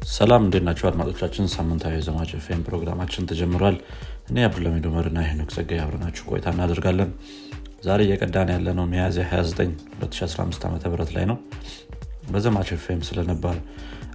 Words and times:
ሰላም 0.00 0.42
እንዴት 0.44 0.64
ናቸው 0.66 0.86
አድማጮቻችን? 0.88 1.44
ሳምንታዊ 1.54 1.94
የዘማች 1.96 2.30
ፌም 2.44 2.60
ፕሮግራማችን 2.66 3.26
ተጀምሯል። 3.30 3.76
እኔ 4.30 4.44
አብዱልሚዶ 4.46 4.86
መርና 4.94 5.18
ሄኖክ 5.28 5.50
ጸጋ 5.54 5.80
አብረናችሁ 5.82 6.24
ቆይታ 6.30 6.46
እናደርጋለን። 6.54 7.10
ዛሬ 7.86 8.00
እየቀዳን 8.06 8.52
ያለነው 8.54 8.86
ሚያዝያ 8.92 9.24
29 9.30 9.74
2015 10.00 10.64
ዓ 10.66 10.70
ም 10.70 11.16
ላይ 11.16 11.24
ነው። 11.30 11.38
በዘማች 12.30 12.70
ፌም 12.84 13.00
ስለነባር 13.08 13.56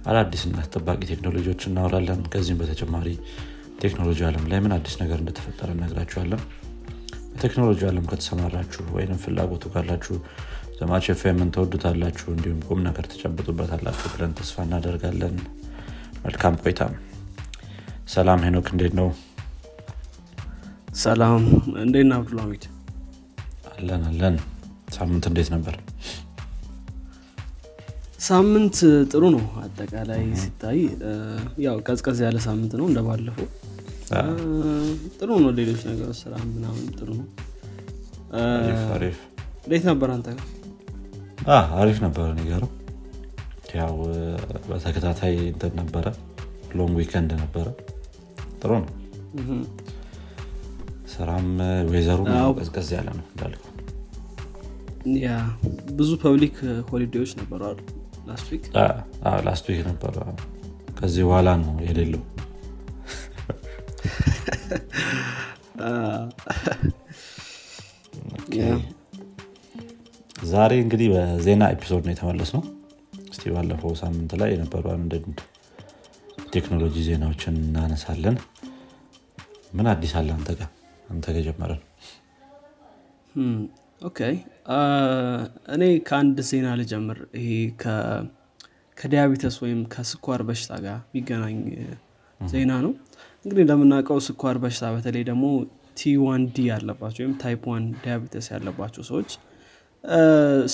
አዳዲስና 0.06 0.56
ተጠባቂ 0.66 1.00
ቴክኖሎጂዎች 1.12 1.62
እናወራለን። 1.70 2.20
ከዚህም 2.32 2.60
በተጨማሪ 2.60 3.08
ቴክኖሎጂ 3.82 4.20
አለም 4.28 4.44
ላይ 4.52 4.60
ምን 4.64 4.74
አዲስ 4.76 4.94
ነገር 5.02 5.18
እንደተፈጠረ 5.22 5.70
እነግራችኋለን። 5.76 6.42
በቴክኖሎጂ 7.32 7.80
አለም 7.88 8.06
ከተሰማራችሁ 8.10 8.84
ወይም 8.96 9.18
ፍላጎቱ 9.24 9.64
ካላችሁ 9.74 10.14
ዘማች 10.78 11.06
ኤፍኤምን 11.12 11.50
ተወዱታላችሁ 11.56 12.26
እንዲሁም 12.34 12.60
ቁም 12.68 12.80
ነገር 12.86 13.04
ተጨብጡበታላችሁ 13.12 14.08
ብለን 14.14 14.32
ተስፋ 14.40 14.64
እናደርጋለን 14.66 15.36
መልካም 16.26 16.54
ቆይታ። 16.62 16.80
ሰላም 18.08 18.40
ሄኖክ 18.44 18.66
እንዴት 18.72 18.94
ነው? 19.00 19.08
ሰላም። 20.96 21.42
እንዴት 21.82 22.06
ነህ 22.10 22.16
አብዱልሚድ 22.18 22.64
አለን 23.72 24.02
አለን። 24.08 24.36
ሳምንት 24.96 25.24
እንዴት 25.30 25.48
ነበር? 25.54 25.74
ሳምንት 28.20 28.76
ጥሩ 29.12 29.24
ነው 29.34 29.44
አጠቃላይ 29.62 30.22
ሲታይ። 30.42 30.78
ያው 31.66 31.76
ቀዝቀዝ 31.88 32.20
ያለ 32.26 32.38
ሳምንት 32.46 32.72
ነው 32.80 32.86
እንደባለፈው። 32.88 33.48
ጥሩ 35.18 35.28
ነው 35.44 35.52
ሌሎች 35.58 35.82
ነገሮች 35.90 36.18
ስራ 36.24 36.34
ምናምን 36.48 36.86
ጥሩ 36.98 37.08
ነው። 37.20 37.26
እንዴት 39.64 39.84
ነበር 39.90 40.10
አንተ? 40.10 40.28
አሪፍ 41.80 41.98
ነበረ 42.02 42.28
ነገሩ 42.34 42.64
ያው 43.76 43.94
በተከታታይ 44.68 45.34
እንትን 45.46 45.72
ነበረ 45.80 46.04
long 46.76 46.94
weekend 47.00 47.30
ነበረ። 47.42 47.66
ጥሩ 48.60 48.70
ነው። 48.78 48.86
ስራም 51.12 51.46
ዌዘሩ 51.90 52.18
ቀዝቀዝ 52.58 52.88
ያለ 52.96 53.08
ነው 53.18 53.24
እንዳልከው። 53.30 53.72
ያ 55.20 55.28
ብዙ 55.92 56.10
public 56.22 56.56
holiday 56.88 57.15
ዎች 57.15 57.30
ነበሩ 57.40 57.60
last 58.28 58.48
week 59.68 59.80
ነበረ 59.88 60.14
ከዚህ 60.98 61.22
በኋላ 61.28 61.48
ነው 61.62 61.72
የሌለው። 61.86 62.22
ዛሬ 70.48 70.72
እንግዲህ 70.82 71.06
በዜና 71.12 71.62
episode 71.74 72.02
ነው 72.06 72.12
የተመለስነው 72.14 72.62
ባለፈው 73.54 73.92
ሳምንት 74.00 74.32
ላይ 74.40 74.50
የነበሩ 74.54 74.84
አንዳንድ 74.94 75.38
ቴክኖሎጂ 76.54 76.96
ዜናዎችን 77.08 77.54
እናነሳለን። 77.62 78.36
ምን 79.76 79.86
አዲስ 79.92 80.12
አለ 80.18 80.28
አንተ 80.36 80.50
ጋር? 80.58 80.68
አንተ 81.12 81.24
ጋር 81.34 81.42
ጀመረን 81.48 81.80
okay 84.00 84.18
እኔ 85.74 85.82
ከአንድ 86.08 86.38
ዜና 86.50 86.68
ልጀምር። 86.80 87.18
ይሄ 87.38 87.48
ከ 88.96 89.08
diabetes 89.08 89.56
ወይም 89.64 89.80
ከስኳር 89.94 90.42
በሽታ 90.48 90.72
ጋር 90.84 90.98
የሚገናኝ 91.08 91.58
ዜና 92.40 92.72
ነው። 92.84 92.92
እንግዲህ 93.44 93.62
እንደምናውቀው 93.64 94.18
ስኳር 94.26 94.56
በሽታ 94.62 94.86
በተለይ 94.94 95.24
ደግሞ 95.30 95.44
T1D 96.00 96.64
ያለባቸው 96.70 97.22
ወይም 97.22 97.34
type 97.42 97.62
one 97.70 97.84
diabetes 98.04 98.46
ያለባቸው 98.54 99.04
ሰዎች 99.10 99.30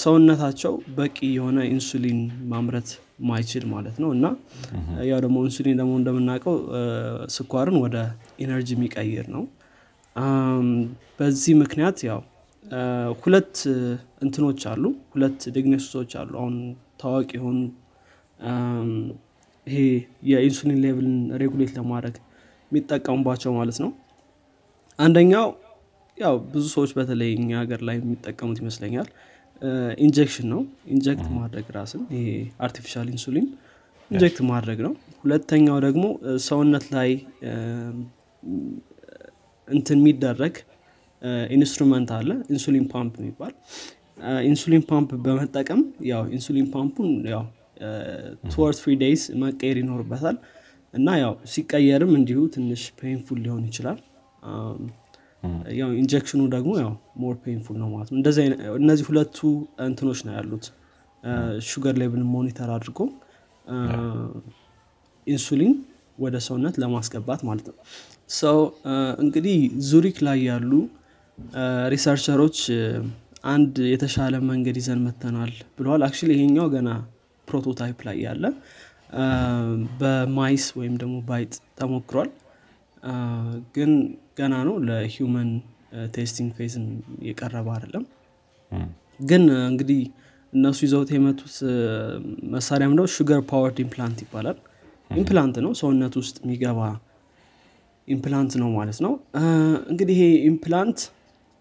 ሰውነታቸው 0.00 0.72
በቂ 0.96 1.16
የሆነ 1.36 1.58
ኢንሱሊን 1.70 2.18
ማምረት 2.50 2.88
ማይችል 3.28 3.64
ማለት 3.72 3.96
ነው። 4.02 4.10
እና 4.16 4.26
ያው 5.10 5.18
ደግሞ 5.24 5.36
ኢንሱሊን 5.46 5.76
ደግሞ 5.80 5.92
እንደምናውቀው 6.00 6.56
ስኳርን 7.36 7.76
ወደ 7.84 7.96
energy 8.38 8.70
የሚቀይር 8.76 9.26
ነው። 9.36 9.44
በዚህ 11.18 11.54
ምክንያት 11.62 11.98
ያው 12.08 12.20
ሁለት 13.22 13.54
እንትኖች 14.24 14.62
አሉ 14.70 14.82
ሁለት 15.14 15.40
diagnosis 15.56 15.95
ኦች 15.95 16.12
አሉ። 16.20 16.32
አሁን 16.40 16.56
ታዋቂ 17.02 17.30
የሆኑ 17.38 17.58
ይሄ 19.66 19.78
የኢንሱሊን 20.30 20.78
level 20.84 21.07
ን 21.07 21.16
regulate 21.42 21.72
ለማድረግ 21.78 22.14
የሚጠቀሙባቸው 22.70 23.52
ማለት 23.58 23.78
ነው። 23.84 23.90
አንደኛው 24.98 25.46
ያው 26.18 26.34
ብዙ 26.50 26.64
ሰዎች 26.74 26.90
በተለይ 26.96 27.30
እኛ 27.36 27.50
ሀገር 27.60 27.80
ላይ 27.88 27.96
የሚጠቀሙት 28.00 28.58
ይመስለኛል 28.62 29.08
injection 30.04 30.46
ነው። 30.52 30.60
inject 30.94 31.26
ማድረግ 31.36 31.66
ራስን 31.76 32.02
ይሄ 32.14 32.26
artificial 32.60 33.08
ኢንሱሊን 33.12 33.46
inject 34.10 34.38
ማድረግ 34.50 34.78
ነው። 34.86 34.92
ሁለተኛው 35.22 35.78
ደግሞ 35.84 36.04
ሰውነት 36.46 36.86
ላይ 36.94 37.10
እንትን 39.68 39.98
የሚደረግ 40.00 40.54
instrument 41.56 42.10
አለ። 42.16 42.30
insulin 42.54 42.86
pump 42.94 43.14
የሚባል። 43.20 43.52
insulin 44.48 44.82
pump 44.90 45.10
በመጠቀም 45.24 45.80
ያው 46.10 46.22
insulin 46.36 46.66
pump 46.74 46.92
ኡን 46.92 47.10
ያው 47.32 47.44
two 48.46 48.62
or 48.64 48.74
three 48.80 48.92
days 49.00 49.22
መቀየር 49.42 49.78
ይኖርበታል። 49.80 50.36
እና 50.94 51.08
ያው 51.22 51.32
ሲቀየርም 51.52 52.12
እንዲሁ 52.18 52.40
ትንሽ 52.54 52.82
painful 52.98 53.38
ሊሆን 53.44 53.62
ይችላል 53.70 54.00
injection 55.96 56.34
ኑ 56.34 56.42
ደግሞ 56.54 56.72
ያው 56.80 56.90
more 57.22 57.34
painful 57.44 57.76
ነው 57.82 57.88
ማለት 57.92 58.08
ነው። 58.12 58.18
እነዚህ 58.80 59.04
ሁለቱ 59.10 59.38
እንትኖች 59.86 60.20
ነው 60.26 60.34
ያሉት። 60.38 60.66
sugar 61.68 61.94
level 62.02 62.22
monitor 62.32 62.70
አድርጎ 62.76 62.98
ኢንሱሊን 65.26 65.74
ወደ 66.18 66.36
ሰውነት 66.46 66.74
ለማስገባት 66.82 67.40
ማለት 67.48 67.66
ነው። 67.70 67.76
ሰው 68.36 68.58
እንግዲህ 69.22 69.56
ዙሪክ 69.90 70.16
ላይ 70.26 70.38
ያሉ 70.50 70.72
researcher 71.92 72.40
ኦች 72.40 72.58
አንድ 73.52 73.74
የተሻለ 73.92 74.34
መንገድ 74.50 74.76
ይዘን 74.80 75.00
መጥተናል 75.06 75.52
ብለዋል። 75.78 76.02
actually 76.06 76.32
ይሄኛው 76.36 76.66
ገና 76.74 76.88
prototype 77.48 77.98
ላይ 78.08 78.16
ያለ 78.26 78.44
በ 80.00 80.22
mice 80.22 80.66
ወይም 80.78 80.94
ደግሞ 81.02 81.16
በአይጥ 81.28 81.50
ተሞክሯል 81.80 82.28
ግን 83.74 83.92
ገና 84.38 84.54
ነው 84.66 84.74
ለ 84.88 85.06
human 85.06 85.48
testing 86.14 86.50
phase 86.58 86.77
ን 86.77 86.84
የቀረበ 87.28 87.68
አይደለም። 87.74 88.04
ግን 89.20 89.42
እንግዲህ 89.70 90.00
እነሱ 90.52 90.78
ይዘውት 90.86 91.10
የመጡት 91.14 91.54
አ፣ 91.66 91.74
መሳሪያ 92.54 92.86
ምንድነው 92.90 93.06
sugar 93.14 93.40
powered 93.50 93.78
implant 93.84 94.18
ይባላል። 94.24 94.58
implant 95.10 95.56
ነው 95.64 95.72
ሰውነት 95.80 96.14
ውስጥ 96.20 96.36
የሚገባ 96.44 96.80
implant 98.08 98.52
ነው 98.60 98.68
ማለት 98.76 98.98
ነው። 99.04 99.12
እንግዲህ 99.90 100.16
ይሄ 100.18 100.24
implant 100.50 101.00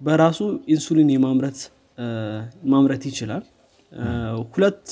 በራሱ 0.01 0.39
ኢንሱሊን 0.73 1.09
የማምረት 1.13 1.59
ማምረት 2.71 3.03
ይችላል። 3.09 3.43
ሁለት 4.51 4.83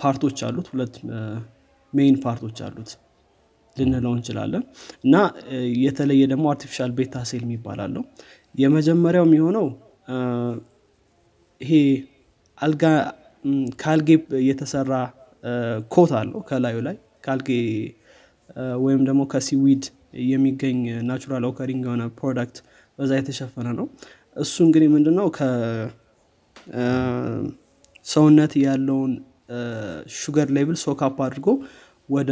part 0.00 0.19
ኦች 0.19 0.38
አሉት 0.46 0.66
ሁለት 0.72 0.94
main 1.92 2.16
part 2.24 2.41
ኦች 2.41 2.58
አሉት 2.66 2.90
ልንለው 3.78 4.12
እንችላለን። 4.16 4.62
እና 5.04 5.14
የተለየ 5.82 6.22
ደግሞ 6.32 6.46
artificial 6.52 6.92
beta 6.98 7.24
cell 7.30 7.42
የሚባል 7.46 7.80
አለው። 7.84 8.04
የመጀመሪያው 8.54 9.26
የሚሆነው 9.28 9.66
ይሄ 11.60 11.72
አልጌ 12.58 12.84
ከአልጌ 13.80 14.08
የተሰራ 14.48 14.92
ኮት 15.92 16.12
አለው 16.18 16.40
ከላዩ 16.48 16.76
ላይ። 16.86 16.96
አ፣ 18.56 18.64
ወይም 18.84 19.00
ደግሞ 19.08 19.22
ከ 19.32 19.44
seaweed 19.44 19.84
የሚገኝ 20.28 20.78
natural 21.08 21.44
occurring 21.48 21.82
የሆነ 21.86 22.02
product 22.18 22.56
በዛ 22.98 23.10
የተሸፈነ 23.18 23.68
ነው። 23.78 23.86
እሱ 24.36 24.54
እንግዲህ 24.66 24.88
ምንድነው 24.94 25.26
ከሰውነት 28.04 28.52
ያለውን 28.64 29.12
sugar 30.16 30.48
level 30.56 30.76
soak 30.82 31.06
up 31.06 31.18
አድርጎ 31.26 31.46
ወደ 32.08 32.30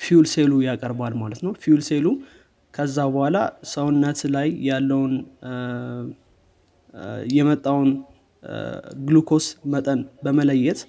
fuel 0.00 0.26
cell 0.34 0.46
ኡ 0.46 0.52
ያቀርባል 0.66 1.14
ማለት 1.22 1.40
ነው። 1.46 1.52
fuel 1.62 1.82
cell 1.88 2.00
ኡ 2.00 2.06
ከዛ 2.74 2.96
በኋላ 3.12 3.36
ሰውነት 3.72 4.20
ላይ 4.34 4.48
ያለውን 4.68 5.12
የመጣውን 7.36 7.90
ግሉኮስ 9.06 9.46
መጠን 9.72 10.00
በመለየት 10.24 10.80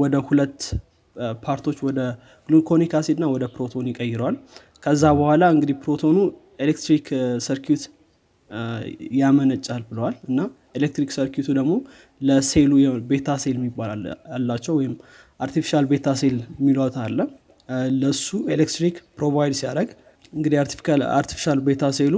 ወደ 0.00 0.16
ሁለት 0.28 0.60
part 1.42 1.60
ኦች 1.60 1.78
ወደ 1.86 2.00
gluconic 2.48 2.92
acid 2.98 3.16
እና 3.18 3.26
ወደ 3.34 3.44
ፕሮቶን 3.54 3.86
ይቀይረዋል። 3.90 4.36
ከዛ 4.82 5.04
በኋላ 5.18 5.44
እንግዲህ 5.54 5.76
ፕሮቶኑ 5.84 6.16
ኤሌክትሪክ 6.64 7.06
circuit 7.46 7.84
ያመነጫል 9.20 9.82
ብለዋል። 9.88 10.16
እና 10.30 10.38
ኤሌክትሪክ 10.76 11.10
circuit 11.16 11.41
ኡ 11.41 11.48
ደግሞ 11.58 11.72
ለ 12.20 12.37
cell 12.37 12.72
ኡ 13.10 13.19
beta 13.19 13.36
cell 13.44 13.56
የሚባል 13.60 13.90
አላቸው 14.36 14.74
ወይም 14.80 14.94
artificial 15.40 15.86
beta 15.92 16.08
cell 16.20 16.36
የሚሏት 16.58 16.96
አለ 17.04 17.18
ለሱ 18.00 18.26
ኤሌክትሪክ 18.54 18.96
provide 19.18 19.54
ሲያደርግ 19.60 19.90
እንግዲህ 20.32 20.58
artificial 21.16 21.60
beta 21.66 21.84
cell 21.98 22.09
ኡ 22.09 22.14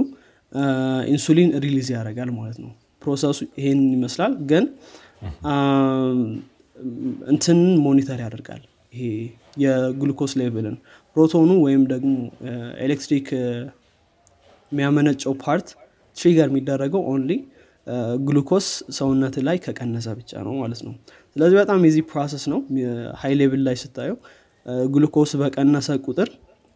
ኢንሱሊን 1.13 1.51
release 1.65 1.87
ያደርጋል 1.95 2.29
ማለት 2.37 2.57
ነው። 2.63 2.71
process 3.03 3.31
ኡ 3.31 3.39
ይሄን 3.59 3.81
ይመስላል። 3.95 4.33
ግን 4.49 4.63
እንትንን 7.31 7.61
monitor 7.85 8.19
ያደርጋል 8.25 8.61
ይሄ 8.93 9.03
የግሉኮስ 9.63 10.33
level 10.41 10.62
ን። 10.62 10.75
ፕሮቶኑ 11.15 11.51
ወይም 11.65 11.81
ደግሞ 11.91 12.13
ኤሌክትሪክ 12.85 13.27
የሚያመነጨው 14.71 15.33
part 15.43 15.67
trigger 16.17 16.47
የሚደረገው 16.51 17.01
only 17.11 17.31
ግሉኮስ 18.25 18.65
ሰውነት 18.97 19.35
ላይ 19.47 19.57
ከቀነሰ 19.65 20.07
ብቻ 20.17 20.31
ነው 20.47 20.53
ማለት 20.61 20.81
ነው። 20.87 20.93
ስለዚህ 21.35 21.55
በጣም 21.61 21.79
የዚህ 21.87 22.03
process 22.11 22.43
ነው። 22.51 22.59
high 23.21 23.33
level 23.39 23.61
ላይ 23.67 23.75
ስታየው 23.83 24.17
ግሉኮስ 24.93 25.31
በቀነሰ 25.41 25.89
ቁጥር 26.05 26.29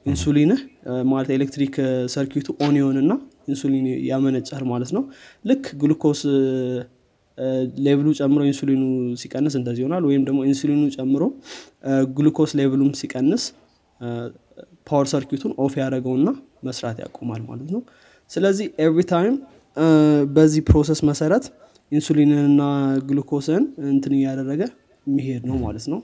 ኢንሱሊንህ 0.06 0.60
ማለት 1.12 1.30
ኤሌክትሪክ 1.36 1.76
circuit 2.14 2.48
ኡ 2.64 2.70
on 2.70 2.76
እና 3.02 3.12
ኢንሱሊን 3.52 3.86
ያመነጫል 4.10 4.64
ማለት 4.72 4.92
ነው። 4.96 5.04
ልክ 5.46 5.66
ግሉኮስ 5.82 6.22
level 7.86 8.01
ኡ 8.01 8.08
ጨምሮ 8.20 8.42
ኢንሱሊኑ 8.50 8.82
ሲቀንስ 9.22 9.54
እንደዚህ 9.60 9.82
ይሆናል። 9.84 10.04
ወይም 10.10 10.24
ደግሞ 10.28 10.40
ኢንሱሊኑ 10.50 10.82
ጨምሮ 10.96 11.24
ግሉኮስ 12.18 12.52
level 12.60 12.78
ኡም 12.78 12.92
ሲቀንስ 13.00 13.44
power 14.88 15.08
circuit 15.12 15.37
ኡን 15.37 15.52
off 15.64 15.74
ያደረገውና 15.82 16.30
መስራት 16.68 16.98
ያቆማል 17.04 17.42
ማለት 17.50 17.70
ነው። 17.76 17.82
ስለዚህ 18.32 18.66
every 18.86 19.04
time 19.12 19.36
በዚህ 20.36 20.62
process 20.70 21.00
መሰረት 21.10 21.46
ኢንሱሊንንና 21.92 22.62
ግሉኮስን 23.10 23.64
እንትን 23.92 24.14
እያደረገ 24.18 24.62
የሚሄድ 25.08 25.44
ነው 25.50 25.58
ማለት 25.66 25.86
ነው 25.94 26.00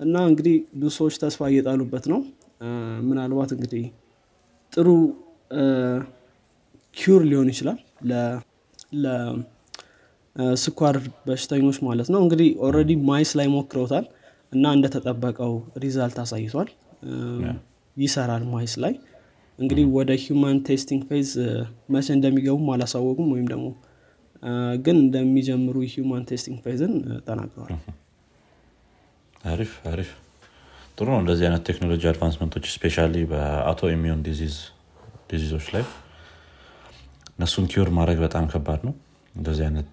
እና 0.00 0.16
እንግዲህ 0.30 0.56
ብዙ 0.74 0.90
ሰዎች 0.98 1.14
ተስፋ 1.22 1.40
እየጣሉበት 1.50 2.04
ነው። 2.12 2.20
ምናልባት 3.08 3.50
እንግዲህ 3.56 3.84
ጥሩ 4.72 4.88
cure 6.96 7.22
ሊሆን 7.30 7.48
ይችላል 7.52 7.78
ለስኳር 10.36 10.96
በሽተኞች 11.26 11.78
ማለት 11.88 12.08
ነው። 12.14 12.20
እንግዲህ 12.24 12.48
already 12.66 12.92
mice 13.08 13.30
ላይ 13.38 13.48
ሞክረውታል 13.54 14.06
እና 14.52 14.64
እንደተጠበቀው 14.76 15.52
result 15.84 16.18
አሳይቷል። 16.24 16.68
ይሰራል 17.96 18.44
mice 18.52 18.74
ላይ። 18.84 18.92
እንግዲህ 19.58 19.84
ወደ 19.96 20.10
human 20.24 20.58
testing 20.66 21.02
phase 21.08 21.30
መቼ 21.94 22.06
እንደሚገቡም 22.16 22.68
አላሳወቁም 22.74 23.28
ወይም 23.34 23.46
ደግሞ 23.52 23.66
ግን 24.84 24.96
እንደሚጀምሩ 25.04 25.76
human 25.94 26.22
testing 26.30 26.58
phase 26.66 26.85
ን 26.85 26.92
ተናግረዋል 27.26 27.72
አሪፍ 29.44 29.72
አሪፍ። 29.88 30.10
ጥሩ 30.96 31.06
ነው 31.10 31.20
እንደዚህ 31.22 31.44
አይነት 31.46 31.62
ቴክኖሎጂ 31.68 32.02
advancement 32.10 32.50
ኦች 32.50 32.64
especially 32.74 32.96
በ 33.32 33.90
autoimmune 33.92 34.20
disease 35.30 35.53
ኦች 35.53 35.66
ላይ። 35.74 35.84
እነሱን 37.34 37.66
cure 37.72 37.90
ማድረግ 37.98 38.18
በጣም 38.24 38.46
ከባድ 38.52 38.80
ነው። 38.88 38.94
እንደዚህ 39.34 39.64
አይነት 39.66 39.92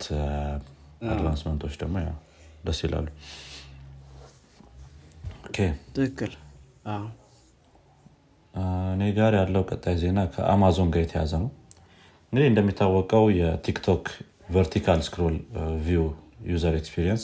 advancement 1.12 1.57
ኦች 1.57 1.74
ደግሞ 1.82 1.96
ደስ 2.66 2.80
ይላሉ። 2.86 3.08
ትክክል። 5.96 6.32
እኔ 8.94 9.04
ጋር 9.18 9.34
ያለው 9.40 9.64
ቀጣይ 9.70 9.96
ዜና 10.02 10.20
ከአማዞን 10.34 10.90
ጋር 10.94 11.02
የተያያዘ 11.04 11.34
ነው። 11.44 11.50
እንግዲህ 12.34 12.48
እንደሚታወቀው 12.52 13.26
የቲክቶክ 13.40 14.06
vertical 14.52 15.00
scroll 15.06 15.36
view 15.86 16.06
user 16.46 16.76
experience 16.80 17.24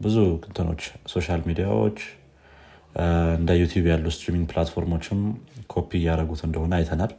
ብዙ 0.00 0.16
እንትኖች 0.40 0.82
social 1.12 1.40
ሚዲያዎች 1.48 1.98
እንደ 3.36 3.50
YouTube 3.60 3.84
ያሉ 3.90 4.06
streaming 4.14 4.46
platform 4.52 4.91
ኦችም 4.91 5.20
copy 5.72 5.90
እያደረጉት 5.98 6.40
እንደሆነ 6.46 6.72
አይተናል። 6.78 7.12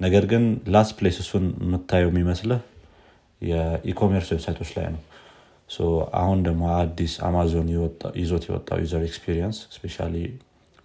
ነገር 0.00 0.24
ግን 0.30 0.44
last 0.74 0.92
place 0.98 1.16
እሱን 1.22 1.44
የምታየው 1.64 2.10
የሚመስልህ 2.12 2.60
የ 3.42 3.56
e-commerce 3.56 4.28
website 4.34 4.57
ኦች 4.57 4.70
ላይ 4.76 4.86
ነው። 4.94 5.02
አሁን 6.20 6.38
ደግሞ 6.46 6.62
አዲስ 6.76 7.12
አማዞን 7.28 7.68
ይዞት 8.20 8.44
የወጣው 8.48 8.80
user 8.84 9.02
experience 9.08 9.58
especially 9.76 9.96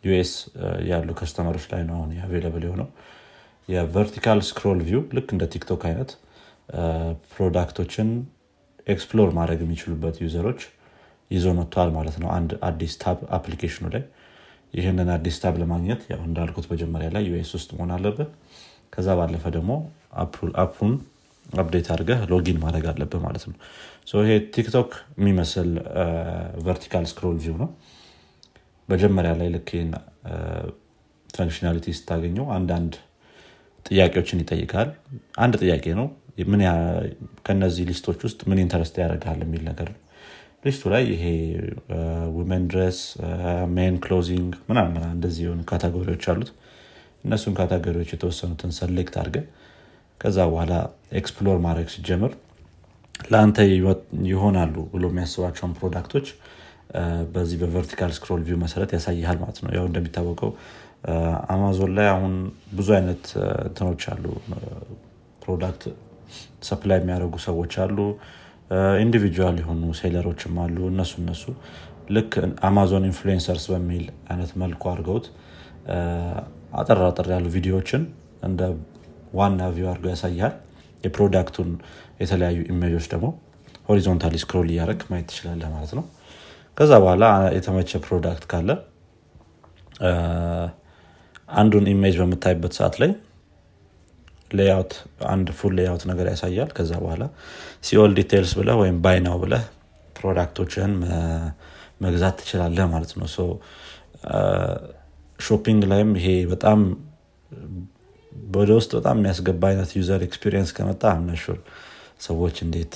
US 0.03 0.31
ያሉ 0.89 1.09
customer 1.19 1.50
ኦች 1.50 1.65
ላይ 1.71 1.81
ነው 1.87 1.95
አሁን 1.97 2.11
available 2.25 2.65
የሆነው። 2.67 2.89
የ 3.69 3.83
vertical 3.83 4.39
scroll 4.49 4.79
view 4.87 5.01
ልክ 5.17 5.29
እንደ 5.35 5.45
ቲክቶክ 5.53 5.81
አይነት 5.89 6.11
product 7.33 7.74
ኦችን 7.74 8.09
explore 8.87 9.29
ማድረግ 9.39 9.59
የሚችሉበት 9.63 10.15
user 10.23 10.42
ኦች 10.42 10.61
ይዞ 11.31 11.47
መጥተዋል 11.59 11.89
ማለት 11.97 12.15
ነው። 12.21 12.29
አንድ 12.37 12.51
አዲስ 12.69 12.93
tab 13.01 13.19
application 13.37 13.78
ኡ 13.78 13.85
ላይ 13.93 14.03
ይህንን 14.73 15.09
አዲስ 15.15 15.37
tab 15.43 15.55
ለማግኘት 15.61 16.01
እንዳልኩት 16.25 16.65
መጀመሪያ 16.73 17.07
ላይ 17.15 17.23
US 17.29 17.51
ውስጥ 17.57 17.69
መሆን 17.75 17.91
አለብህ 17.95 18.29
ከዛ 18.93 19.07
ባለፈ 19.19 19.43
ደግሞ 19.55 19.71
app 20.63 20.76
ኡን 20.76 20.93
update 21.55 21.87
አድርገህ 21.93 22.19
login 22.31 22.57
ማድረግ 22.63 22.85
አለብህ 22.91 23.21
ማለት 23.25 23.43
ነው። 23.49 23.55
ይሄ 24.21 24.33
ቲክቶክ 24.55 24.89
የሚመስል 25.19 25.69
vertical 26.67 27.05
scroll 27.11 27.37
view 27.43 27.55
ነው። 27.61 27.69
መጀመሪያ 28.89 29.31
ላይ 29.39 29.49
ልክ 29.55 29.69
functionality 31.29 31.87
ስታገኘው 31.97 32.45
አንዳንድ 32.55 32.93
ጥያቄዎችን 33.85 34.41
ይጠይቃል። 34.43 34.89
አንድ 35.43 35.53
ጥያቄ 35.63 35.85
ነው 35.99 36.07
ከነዚህ 37.47 37.83
list 37.89 38.04
ኦች 38.04 38.19
ውስጥ 38.27 38.39
ምን 38.49 38.61
interest 38.63 38.95
ያደርጋል 39.01 39.39
የሚል 39.45 39.63
ነገር 39.69 39.87
ነው 39.93 39.99
list 40.63 40.76
ኡ 40.76 40.83
ላይ 40.93 41.03
ይሄ 41.13 41.23
women 42.37 42.63
dress 42.71 42.97
men 43.75 43.95
clothing 44.03 44.51
ምናምን 44.69 45.03
እንደዚህ 45.09 45.43
የሆኑ 45.45 45.61
category 45.69 46.05
ዎች 46.05 46.23
አሉት። 46.31 46.49
እነሱን 47.23 47.53
category 47.59 47.93
ዎች 47.93 48.09
የተወሰኑትን 48.13 48.71
select 48.79 49.15
አድርገ 49.21 49.37
ከዛ 50.21 50.37
በኋላ 50.51 50.73
explore 51.19 51.57
ማድረግ 51.65 51.87
ሲጀምር 51.93 52.31
ለአንተ 53.29 53.57
ይሆናሉ 54.31 54.75
ብሎ 54.93 55.05
የሚያስባቸውን 55.11 55.73
product 55.79 56.10
ኦች 56.10 56.27
በዚህ 57.33 57.57
በ 57.61 57.71
vertical 57.71 58.11
scroll 58.17 58.43
view 58.47 58.57
መሰረት 58.63 58.91
ያሳይሃል 58.95 59.37
ማለት 59.41 59.57
ነው። 59.63 59.71
ያው 59.77 59.85
እንደሚታወቀው 59.89 60.51
አማዞን 61.53 61.91
ላይ 61.97 62.07
አሁን 62.13 62.33
ብዙ 62.77 62.87
አይነት 62.97 63.25
እንትኖች 63.67 64.03
አሉ። 64.13 64.25
product 65.43 65.83
supply 66.67 66.99
የሚያደርጉ 67.01 67.35
ሰዎች 67.47 67.73
አሉ 67.83 67.97
individual 69.03 69.57
የሆኑ 69.61 69.83
seller 69.99 70.27
ኦችም 70.27 70.55
አሉ። 70.63 70.77
እነሱ 70.91 71.13
እነሱ 71.21 71.43
ልክ 72.09 72.33
አማዞን 72.67 73.03
influencers 73.09 73.65
በሚል 73.73 74.03
አይነት 74.29 74.51
መልኩ 74.61 74.83
አድርገውት 74.91 75.25
አጠር 76.79 76.99
አጠር 77.07 77.27
ያሉ 77.33 77.45
ቪዲዮዎችን 77.55 78.01
እንደ 78.47 78.61
ዋና 79.33 79.61
view 79.75 79.87
አድርገው 79.91 80.11
ያሳያል። 80.13 80.53
የ 81.03 81.13
product 81.13 81.49
ኡን 81.49 81.69
የተለያዩ 82.21 82.59
image 82.71 82.90
ኦች 82.90 83.05
ደግሞ 83.13 83.27
horizontally 83.89 84.35
scroll 84.43 84.67
እያደረግ 84.71 85.01
ማየት 85.11 85.27
ትችላለ 85.31 85.61
ማለት 85.75 85.91
ነው። 85.97 86.03
ከዛ 86.77 86.91
በኋላ 87.03 87.25
የተመቸ 87.55 87.91
product 88.05 88.43
ካለ 88.51 88.69
አንዱን 91.53 91.85
image 91.93 92.15
በምታይበት 92.21 92.73
ሰዓት 92.79 92.95
ላይ 93.01 93.11
layout 94.51 94.93
አንድ 95.29 95.47
full 95.57 95.73
layout 95.79 96.03
ነገር 96.09 96.27
ያሳያል። 96.31 96.69
ከዛ 96.77 96.91
በኋላ 97.03 97.23
see 97.83 97.98
all 97.98 98.13
details 98.19 98.53
ብለህ 98.59 98.77
ወይም 98.81 98.97
buy 99.05 99.21
now 99.21 99.37
ብለህ 99.43 99.63
product 100.15 100.52
ኦችህን 100.52 100.93
መግዛት 102.01 102.35
ትችላለህ 102.39 102.85
ማለት 102.93 103.11
ነው። 103.19 103.27
Shopping 105.39 105.81
ላይም 105.91 106.09
ይሄ 106.19 106.29
በጣም 106.53 106.79
ወደ 108.55 108.69
ውስጥ 108.79 108.91
በጣም 108.97 109.17
የሚያስገባ 109.19 109.63
አይነት 109.69 109.91
user 109.97 110.21
experience 110.27 110.71
ከመጣ 110.77 111.03
I'm 111.13 111.26
not 111.26 111.40
sure 111.40 111.57
ሰዎች 112.21 112.55
እንዴት 112.65 112.95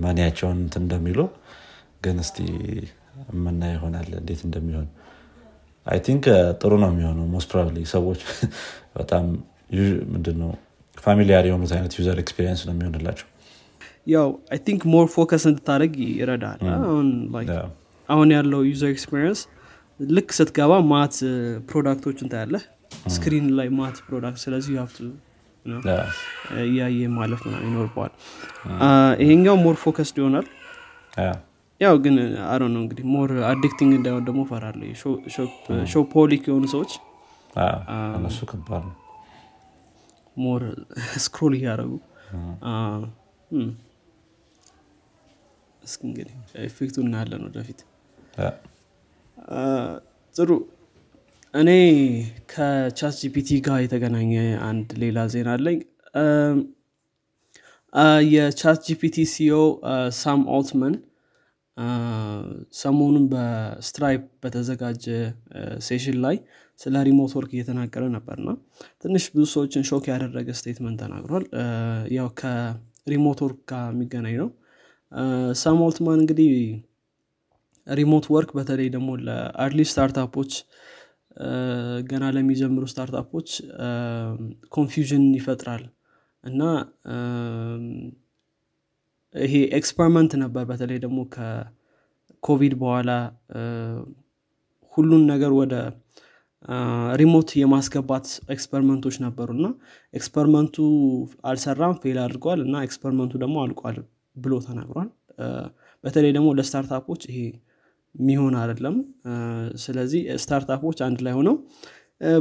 money 0.00 0.21
ያቸውን 0.21 0.60
እንደሚሉ 0.80 1.20
ግን 2.04 2.16
እስቲ 2.24 2.38
የምና 3.28 3.62
ይሆናል 3.74 4.08
እንዴት 4.20 4.40
እንደሚሆን። 4.46 4.88
I 5.86 5.98
think 6.06 6.24
ጥሩ 6.60 6.72
ነው 6.82 6.90
የሚሆነው 6.92 7.26
most 7.34 7.48
probably 7.52 7.84
ሰዎች 7.94 8.20
በጣም 8.98 9.24
ምንድነው? 10.12 10.50
familiar 10.96 11.44
የሆኑት 11.48 11.72
አይነት 11.76 11.92
user 11.98 12.16
experience 12.22 12.60
ነው 12.66 12.72
የሚሆንላቸው። 12.74 13.26
ያው 14.12 14.28
I 14.52 14.58
think 14.66 14.82
more 14.92 15.06
focus 15.14 15.44
እንድታደረግ 15.50 15.94
ይረዳል። 16.12 16.60
አሁን 18.08 18.28
ያለው 18.36 18.60
ዩዘር 18.68 18.90
ኤክስፒሪየንስ 18.94 19.40
ልክ 20.00 20.28
ስትገባ 20.38 20.72
ማት 20.92 21.14
ፕሮዳክቶችን 21.70 22.30
ታያለህ። 22.32 22.64
ስክሪን 23.14 23.46
ላይ 23.58 23.68
ማት 23.78 23.96
ፕሮዳክት 24.06 24.40
ስለዚህ 24.44 24.74
ሀብቱ 24.80 24.98
እያየ 26.64 27.00
ማለፍ 27.16 27.42
ነው 27.46 27.58
ይኖርበዋል 27.66 28.12
ይሄኛው 29.22 29.56
ሞር 29.64 29.76
ፎከስድ 29.82 30.16
ይሆናል። 30.20 30.46
ያው 31.80 31.96
ግን 32.04 32.14
አሮ 32.52 32.62
ነው 32.72 32.80
እንግዲህ 32.84 33.04
ሞር 33.14 33.32
አዲክቲንግ 33.50 33.92
እንዳይሆን 33.98 34.24
ደግሞ 34.28 34.40
ፈራለ 34.50 34.80
ሾፖሊክ 35.92 36.42
የሆኑ 36.50 36.64
ሰዎች 36.74 36.92
እነሱ 38.16 38.40
ከባድ 38.50 38.82
ነው 38.88 38.96
ሞር 40.38 40.62
ስክሮል 41.24 41.54
እያደረጉ 41.58 41.92
እስኪ 45.82 46.02
እንግዲህ 46.08 46.34
effect 46.64 46.83
ኡን 46.83 46.96
እናያለን 47.04 47.42
ወደፊት። 47.48 47.78
ጥሩ። 50.34 50.50
እኔ 51.54 51.70
ከ 52.52 53.14
ChatGPT 53.22 53.50
ጋር 53.66 53.78
የተገናኘ 53.82 54.32
አንድ 54.68 54.88
ሌላ 55.02 55.18
ዜና 55.34 55.48
አለኝ። 55.56 55.78
የ 58.32 58.80
ChatGPT 58.88 59.16
CEO 59.32 59.58
Sam 60.18 60.40
Altman 60.56 60.94
ሰሞኑን 62.78 63.24
በ 63.32 63.55
Stripe 63.55 64.22
በተዘጋጀ 64.42 65.04
session 65.86 66.16
ላይ 66.24 66.36
ስለ 66.80 67.02
remote 67.08 67.32
work 67.36 67.50
እየተናገረ 67.56 68.04
ነበርና 68.14 68.50
ትንሽ 69.02 69.24
ብዙ 69.34 69.44
ሰዎችን 69.54 69.86
shock 69.90 70.04
ያደረገ 70.12 70.48
statement 70.60 70.98
ተናግሯል። 71.04 71.44
ያው 72.16 72.28
ከ 72.40 72.65
remote 72.65 73.40
work 73.44 73.60
ጋር 73.70 73.86
የሚገናኝ 73.92 74.36
ነው። 74.42 74.50
Sam 75.60 75.80
Altman 75.86 76.20
እንግዲህ 76.22 76.52
remote 77.86 78.26
work 78.34 78.50
በተለይ 78.58 78.88
ደግሞ 78.96 79.10
ለ 79.26 79.41
early 79.41 79.80
startup 79.90 80.30
ኦች 80.30 80.52
ገና 82.10 82.24
ለሚጀምሩ 82.36 82.84
startup 82.92 83.28
ኦች 83.28 83.48
confusion 84.74 85.24
ይፈጥራል 85.38 85.84
እና 86.44 86.62
ይሄ 89.38 89.54
experiment 89.78 90.32
ነበር። 90.42 90.62
በተለይ 90.70 90.98
ደግሞ 91.04 91.18
ከኮቪድ 91.34 92.74
በኋላ 92.82 93.10
ሁሉን 94.94 95.22
ነገር 95.32 95.52
ወደ 95.58 95.74
remote 97.14 97.50
የማስገባት 97.58 98.26
experiment 98.54 98.98
ኦች 98.98 99.16
ነበሩ 99.24 99.48
እና 99.56 99.66
experiment 100.14 100.66
ኡ 100.66 100.76
አልሰራም 101.44 101.94
fail 102.02 102.18
አድርጓል 102.24 102.60
እና 102.66 102.82
experiment 102.86 103.24
ኡ 103.24 103.32
ደግሞ 103.44 103.56
አልቋል 103.64 103.98
ብሎ 104.36 104.54
ተናግሯል። 104.66 105.08
በተለይ 106.04 106.32
ደግሞ 106.36 106.48
ለ 106.58 106.68
startup 106.68 107.02
ኦች 107.02 107.22
ይሄ 107.30 107.38
የሚሆን 108.14 108.54
አይደለም። 108.60 108.96
ስለዚህ 109.82 110.20
startup 110.42 110.78
ኦች 110.78 110.98
አንድ 111.06 111.18
ላይ 111.26 111.34
ሆነው 111.38 111.56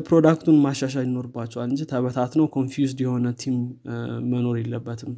product 0.06 0.37
ኡን 0.37 0.56
ማሻሻል 0.64 1.06
ይኖርባቸዋል 1.08 1.68
እንጂ 1.70 1.82
ተበታትነው 1.92 2.46
confused 2.56 3.00
የሆነ 3.06 3.28
team 3.42 3.58
መኖር 4.32 4.56
የለበትም 4.62 5.12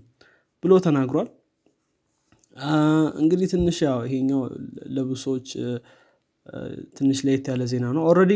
ብሎ 0.63 0.73
ተናግሯል 0.87 1.27
እንግዲህ 3.21 3.47
ትንሽ 3.53 3.77
ያው 3.85 3.99
ይሄኛው 4.07 4.41
ለብዙ 4.95 5.17
ሰዎች 5.25 5.47
ትንሽ 6.97 7.19
ለየት 7.25 7.47
ያለ 7.51 7.63
ዜና 7.71 7.85
ነው። 7.97 8.03
already 8.09 8.33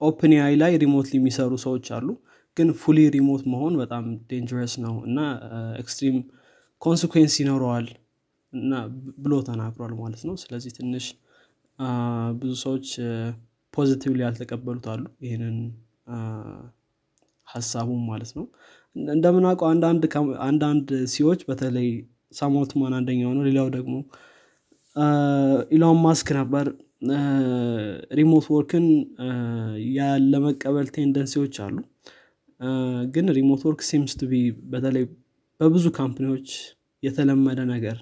OpenAI 0.00 0.54
ላይ 0.62 0.72
remotely 0.82 1.14
የሚሰሩ 1.18 1.52
ሰዎች 1.64 1.86
አሉ። 1.96 2.08
ግን 2.56 2.68
fully 2.80 2.98
remote 3.14 3.42
መሆን 3.52 3.74
በጣም 3.82 4.04
dangerous 4.30 4.72
ነው 4.84 4.94
እና 5.06 5.18
extreme 5.82 6.16
consequence 6.82 7.34
ይኖረዋል 7.42 7.86
እና 8.52 8.72
ብሎ 9.24 9.34
ተናግሯል 9.46 9.92
ማለት 10.00 10.22
ነው። 10.28 10.34
ስለዚህ 10.42 10.72
ትንሽ 10.78 11.04
ብዙ 12.40 12.52
ሰዎች 12.64 12.88
positively 13.74 14.20
ያልተቀበሉት 14.26 14.86
አሉ 14.92 15.04
ይህንን 15.26 15.56
ሀሳቡም 17.46 18.02
ማለት 18.10 18.30
ነው። 18.38 18.44
እንደምናውቀው 19.12 19.68
አንዳንድ 20.48 20.84
CEO 21.14 21.25
ዎች 21.25 21.40
በተለይ 21.48 21.88
Sam 22.32 22.53
Altman 22.53 22.94
አንደኛው 22.98 23.32
ነው 23.36 23.44
ሌላው 23.48 23.68
ደግሞ 23.76 23.94
ኢሎን 25.72 25.98
ማስክ 26.04 26.28
ነበር። 26.38 26.66
remote 28.18 28.46
work 28.54 28.75
ን 28.75 28.86
ያለመቀበል 29.96 30.88
tendency 30.96 31.36
ዎች 31.36 31.56
አሉ። 31.64 31.76
ግን 33.14 33.26
remote 33.38 33.62
work 33.68 33.80
seems 33.88 34.12
be 34.24 34.42
በተለይ 34.72 35.04
በብዙ 35.60 35.86
company 35.98 36.30
ዎች 36.30 36.48
የተለመደ 37.02 37.60
ነገር 37.72 37.96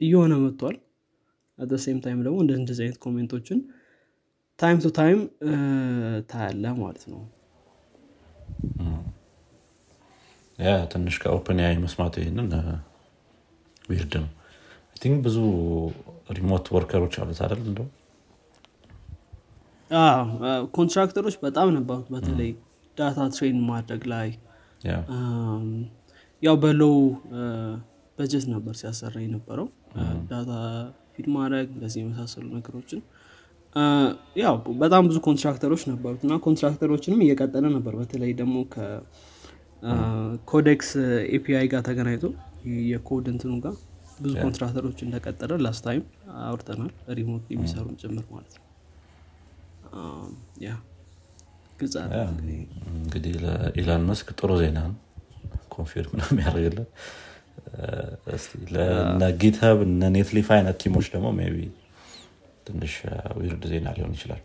እየሆነ 0.00 0.34
መጥቷል። 0.44 0.76
at 1.58 1.65
the 1.65 1.76
same 1.84 1.98
time 2.04 2.20
ደግሞ 2.26 2.36
እንደ 2.44 2.52
እንደዚህ 2.60 2.82
አይነት 2.84 2.98
comment 3.04 3.33
ኦችን 3.33 3.58
time 4.58 4.78
to 4.82 4.90
time 4.98 5.20
ታያለ 6.30 6.64
ማለት 6.80 7.04
ነው። 7.12 7.20
yeah 10.58 10.72
ትንሽ 10.92 11.16
ከ 11.22 11.60
OpenAI 11.64 11.76
መስማት 11.84 12.14
ይህንን 12.20 12.48
weird 13.88 14.14
ነው 14.18 14.30
think 14.96 15.16
ብዙ 15.24 15.36
remote 16.36 16.66
worker 16.74 16.98
ኦች 16.98 17.14
አሉት 17.22 17.38
አይደል? 17.44 17.60
እንደው? 17.70 17.86
contractor 20.76 21.17
ኦች 21.17 21.34
በጣም 21.42 21.68
ነበሩት 21.76 22.06
በተለይ 22.14 22.50
data 22.96 23.18
train 23.34 23.58
ማድረግ 23.70 24.02
ላይ 24.12 24.28
ያው 26.42 26.56
በ 26.62 26.76
low 26.76 26.96
budget 28.18 28.44
ነበር 28.54 28.74
ሲያሰራ 28.80 29.14
የነበረው። 29.24 29.66
data 30.30 30.50
feed 31.14 31.26
ማድረግ 31.36 31.66
እንደዚህ 31.74 31.98
የመሳሰሉ 32.02 32.46
ነገሮችን። 32.56 33.00
ያው 34.42 34.54
በጣም 34.82 35.02
ብዙ 35.10 35.18
contractor 35.26 35.66
ኦች 35.66 35.82
ነበሩት 35.90 36.22
እና 36.26 36.34
contractor 36.46 36.87
ኦችንም 36.87 37.20
እየቀጠለ 37.26 37.64
ነበር። 37.76 37.94
በተለይ 38.00 38.32
ደግሞ 38.40 38.56
ከ 39.82 40.13
Codex 40.13 40.90
API 41.36 41.66
ጋር 41.72 41.82
ተገናኝቶ 41.88 42.24
የኮድ 42.90 43.26
እንትኑ 43.32 43.52
ጋር 43.64 43.74
ብዙ 44.22 44.32
contractor 44.44 44.83
ኦች 44.83 44.98
እንደቀጠለ 45.06 45.52
last 45.64 45.82
time 45.86 46.02
አውርተናል 46.48 46.90
remote 47.18 47.44
የሚሰሩን 47.54 47.96
ጭምር 48.02 48.26
ማለት 48.34 48.54
ነው 48.58 48.66
ያ 50.66 50.70
ግልጽ 51.80 51.94
እንግዲህ 52.96 53.34
ለኢላን 53.44 54.04
መስክ 54.10 54.28
ጥሩ 54.40 54.50
ዜና 54.62 54.78
ነው 54.88 54.98
confirm 55.74 56.14
ነው 56.20 56.26
የሚያደርግልን 56.30 56.88
ለ 59.22 59.36
GitHub 59.36 59.78
እነ 59.86 60.10
Netlify 60.16 60.48
አይነት 60.56 60.76
team 60.82 60.94
ኦች 60.94 61.06
ደግሞ 61.14 61.28
ቢ 61.56 61.68
ትንሽ 62.66 62.94
weird 63.38 63.64
ዜና 63.72 63.88
ሊሆን 63.96 64.12
ይችላል 64.18 64.42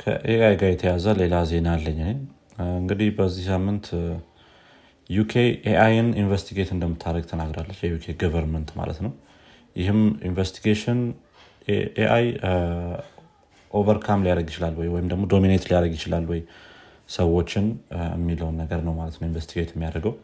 ከ 0.00 0.27
AI 0.27 0.54
ጋር 0.60 0.70
የተያዘ 0.72 1.06
ሌላ 1.22 1.36
ዜና 1.50 1.68
አለኝ 1.76 2.00
እንግዲህ 2.76 3.08
በዚህ 3.18 3.44
ሳምንት 3.50 3.86
ዩኬ 5.10 5.32
AI 5.70 5.89
ን 5.89 6.08
investigate 6.22 6.70
እንደምታደረግ 6.74 7.24
ተናግራለች። 7.30 7.78
የዩኬ 7.84 8.14
government 8.22 8.70
ማለት 8.76 8.98
ነው። 9.04 9.12
ይህም 9.76 10.00
investigation 10.28 11.00
AI 11.98 12.26
overcome 13.70 14.22
ሊያደርግ 14.24 14.48
ይችላል 14.52 14.74
ወይ? 14.80 14.88
ወይም 14.94 15.06
ደግሞ 15.12 15.22
dominate 15.32 15.64
ሊያደርግ 15.68 15.92
ይችላል 15.98 16.24
ወይ? 16.32 16.40
ሰዎችን 17.10 17.66
የሚለውን 18.14 18.56
ነገር 18.62 18.80
ነው 18.86 18.94
ማለት 18.98 19.14
ነው 19.18 19.26
investigate 19.28 19.70
የሚያደርገው። 19.74 20.14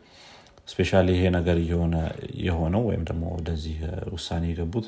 especially 0.69 0.91
ይሄ 1.11 1.23
ነገር 1.37 1.57
የሆነው 2.45 2.83
ወይም 2.89 3.03
ደግሞ 3.09 3.25
ወደዚህ 3.37 3.77
ውሳኔ 4.15 4.45
የገቡት 4.53 4.87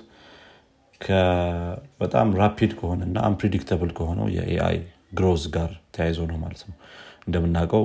በጣም 2.00 2.28
rapid 2.40 2.72
ከሆነ 2.78 3.00
እና 3.08 3.18
unpredictable 3.28 3.90
ከሆነው 3.98 4.26
የ 4.36 4.76
AI 5.12 5.20
growth 5.20 5.42
ጋር 5.56 5.72
ተያይዞ 5.94 6.20
ነው 6.30 6.38
ማለት 6.44 6.62
ነው 6.68 6.76
እንደምናውቀው 7.26 7.84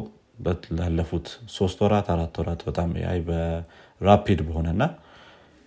ላለፉት 0.78 1.28
ሶስት 1.56 1.80
ወራት 1.84 2.08
አራት 2.14 2.36
ወራት 2.42 2.62
በጣም 2.68 2.90
AI 3.00 3.20
በ 3.28 3.60
rapid 3.60 4.40
በሆነና 4.48 4.84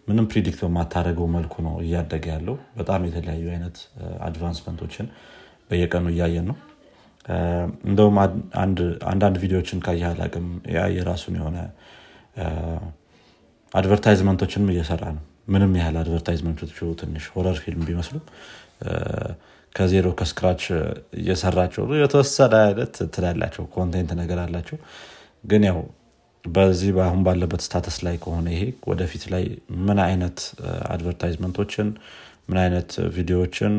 ምንም 0.07 0.27
predict 0.31 0.61
በማታደረገው 0.65 1.27
መልኩ 1.35 1.55
ነው 1.67 1.75
እያደገ 1.85 2.25
ያለው። 2.33 2.57
በጣም 2.79 3.03
የተለያዩ 3.09 3.45
አይነት 3.55 3.77
advancement 4.27 4.78
ኦችን 4.78 5.07
በየቀኑ 5.71 6.07
እያየን 6.15 6.47
ነው። 6.51 6.57
እንደውም 7.89 8.17
አንዳንድ 9.07 9.37
ቪዲዮዎችን 9.43 9.79
ካየህ 9.87 10.03
አላቅም 10.11 10.49
የራሱን 10.97 11.37
የሆነ 11.39 11.59
advertisement 13.75 14.35
ኦችንም 14.35 14.73
እየሰራ 14.75 15.05
ነው። 15.17 15.23
ምንም 15.49 15.73
ያህል 15.79 15.97
advertisement 16.03 16.59
ኦቹ 16.59 16.77
ትንሽ 17.01 17.25
horror 17.35 17.57
ፊልም 17.65 17.83
ቢመስሉ 17.89 18.17
ከዜሮ 19.75 20.07
ከ 20.19 20.28
scratch 20.28 20.63
እየሰራቸው 21.21 21.85
የተወሰነ 22.01 22.55
አይነት 22.67 22.97
ትላላቸው 23.15 23.65
content 23.75 24.11
ነገር 24.21 24.39
አላቸው። 24.45 24.79
ግን 25.45 25.63
ያው 25.69 25.79
በዚህ 26.45 26.91
አሁን 27.05 27.21
ባለበት 27.27 27.63
status 27.67 27.97
ላይ 28.07 28.17
ከሆነ 28.23 28.47
ይሄ 28.55 28.63
ወደፊት 28.91 29.23
ላይ 29.35 29.45
ምን 29.87 29.99
አይነት 30.07 30.39
advertisement 30.95 31.59
ኦችን 31.59 31.89
ምን 32.49 32.59
አይነት 32.65 32.91
ቪዲዮዎችን 33.15 33.75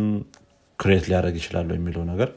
create 0.79 1.05
ሊያደረግ 1.09 1.35
ይችላሉ 1.41 1.69
የሚለው 1.75 2.03
ነገር 2.11 2.29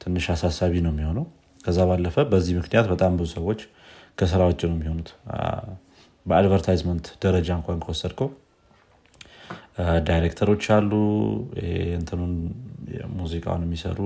ትንሽ 0.00 0.26
አሳሳቢ 0.34 0.74
ነው 0.86 0.92
የሚሆነው። 0.94 1.24
ከዛ 1.64 1.78
ባለፈ 1.90 2.16
በዚህ 2.30 2.54
ምክንያት 2.60 2.86
በጣም 2.92 3.12
ብዙ 3.18 3.28
ሰዎች 3.36 3.60
ከስራ 4.18 4.40
ውጭ 4.50 4.60
ነው 4.68 4.76
የሚሆኑት። 4.76 5.10
በ 6.26 6.37
advertisement 6.37 7.06
ደረጃ 7.24 7.48
እንኳን 7.58 7.78
ከወሰድከው 7.84 8.28
ዳይሬክተሮች 10.08 10.64
አሉ። 10.76 10.92
እንትኑን 11.98 12.32
ሙዚቃውን 13.18 13.62
የሚሰሩ 13.66 13.98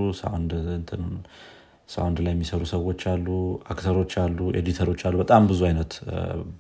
sound 1.88 2.18
ላይ 2.24 2.32
የሚሰሩ 2.34 2.62
ሰዎች 2.72 3.00
አሉ። 3.12 3.26
actor 3.72 3.95
ኦች 3.95 4.12
አሉ 4.22 4.38
editor 4.60 4.84
ኦች 4.84 5.00
አሉ። 5.08 5.14
በጣም 5.22 5.42
ብዙ 5.50 5.60
አይነት 5.68 5.92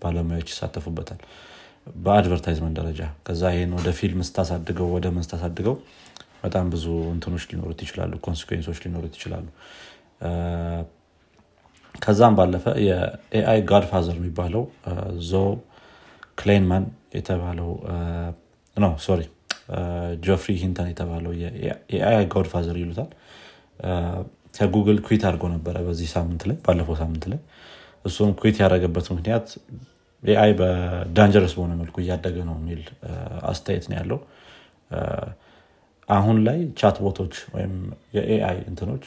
ባለሙያዎች 0.02 0.48
ይሳተፉበታል። 0.52 1.20
በ 1.96 2.07
advertisement 2.07 2.74
ደረጃ 2.80 3.00
ከዛ 3.26 3.42
ይህን 3.54 3.72
ወደ 3.78 3.88
ፊልም 3.98 4.20
ስታሳድገው 4.28 4.88
ወደ 4.94 5.06
ምን 5.14 5.24
ስታሳድገው 5.26 5.74
በጣም 6.44 6.66
ብዙ 6.72 6.84
እንትኖች 7.12 7.44
ሊኖሩት 7.50 7.80
ይችላሉ 7.84 8.12
consequence 8.26 8.64
ኦች 8.64 8.78
ሊኖሩት 8.84 9.14
ይችላሉ። 9.18 9.46
ከዛም 11.94 12.34
ባለፈ 12.38 12.64
የ 12.86 13.60
AI 13.70 13.79
godfather 13.79 14.16
የሚባለው 14.20 14.62
ዞ 15.26 15.42
ክሌንማን 16.38 16.84
የተባለው 17.14 17.70
no 18.76 18.86
sorry 19.04 19.22
ጆፍሪ 20.24 20.52
ሂንተን 20.62 20.88
የተባለው 20.92 21.32
የ 21.90 22.24
AI 22.32 22.40
godfather 22.40 22.76
ይሉታል. 22.82 23.10
ከጉግል 24.56 24.98
quit 25.06 25.22
አድርጎ 25.28 25.44
ነበረ 25.54 25.76
በዚህ 25.86 26.08
ሳምንት 26.14 26.42
ላይ 26.48 26.56
ባለፈው 26.66 26.96
ሳምንት 27.02 27.24
ላይ። 27.32 27.40
እሱም 28.04 28.30
quit 28.40 28.56
ያደረገበት 28.62 29.06
ምክንያት 29.12 29.46
AI 30.22 30.52
በ 30.60 30.77
dangerous 30.77 31.52
በሆነ 31.56 31.72
መልኩ 31.80 31.96
እያደገ 32.02 32.36
ነው 32.48 32.56
የሚል 32.60 32.82
አስተያየት 33.50 33.86
ነው 33.90 33.96
ያለው። 34.00 34.18
አሁን 36.08 36.36
ላይ 36.46 36.58
chat 36.80 36.96
bot 37.04 37.17
ኦች 37.17 37.34
ወይም 37.54 37.74
የ 38.16 38.37
AI 38.37 38.58
እንትኖች 38.70 39.04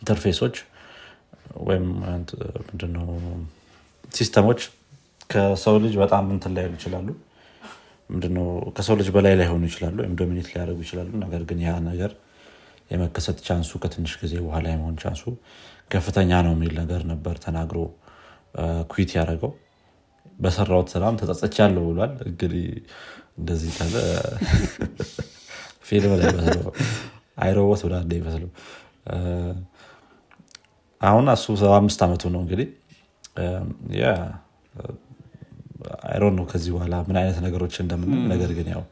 interface 0.00 0.39
ኦች 0.39 0.56
ወይም 1.68 1.86
system 4.12 4.41
ኦች 4.41 4.60
ከሰው 5.32 5.76
ልጅ 5.84 5.94
በጣም 6.02 6.24
እንትን 6.34 6.52
ላይሉ 6.56 6.72
ይችላሉ 6.78 7.08
ምንድነው 8.10 8.46
ከሰው 8.76 8.94
ልጅ 9.00 9.08
በላይ 9.14 9.34
ላይሆኑ 9.40 9.62
ይችላሉ 9.70 9.96
ወይም 10.02 10.14
dominate 10.20 10.48
ሊያደርጉ 10.50 10.78
ይችላሉ። 10.86 11.10
ነገር 11.24 11.42
ግን 11.50 11.58
ያ 11.66 11.72
ነገር 11.86 12.12
የመከሰት 12.90 13.38
chance 13.46 13.64
ኡ 13.64 13.70
ከትንሽ 13.82 14.12
ጊዜ 14.22 14.34
በኋላ 14.44 14.66
የመሆን 14.72 14.96
chance 15.02 15.17
ኡ 15.17 15.22
ከፍተኛ 15.90 16.30
ነው 16.46 16.52
የሚል 16.56 16.72
ነገር 16.80 17.02
ነበር 17.12 17.34
ተናግሮ 17.44 17.78
quit 18.90 19.10
ያደረገው። 19.18 19.52
በሰራውት 20.38 20.88
ስራም 20.94 21.18
ተጸጸቻለሁ 21.20 21.84
ብሏል። 21.90 22.12
እንግዲህ 22.30 22.64
እንደዚህ 23.38 23.70
ካለ 23.76 23.94
ፊልም 25.88 26.12
ላይ 26.20 26.30
መስለው 26.38 26.66
አይሮቦት 27.44 27.80
ብላ 27.86 27.94
እንደ 28.04 28.12
ይመስለው። 28.18 28.50
አሁን 31.00 31.26
እሱ 31.34 31.54
ሰባ 31.60 31.72
አምስት 31.80 32.00
ዓመቱ 32.06 32.22
ነው 32.34 32.40
እንግዲህ 32.44 32.68
አይሮን 36.08 36.34
ነው 36.38 36.44
ከዚህ 36.50 36.70
በኋላ 36.74 36.94
ምን 37.08 37.16
አይነት 37.20 37.38
ነገሮች 37.46 37.74
እንደምን 37.82 38.10
ነገር 38.32 38.50
ግን 38.58 38.68
ያው 38.74 38.82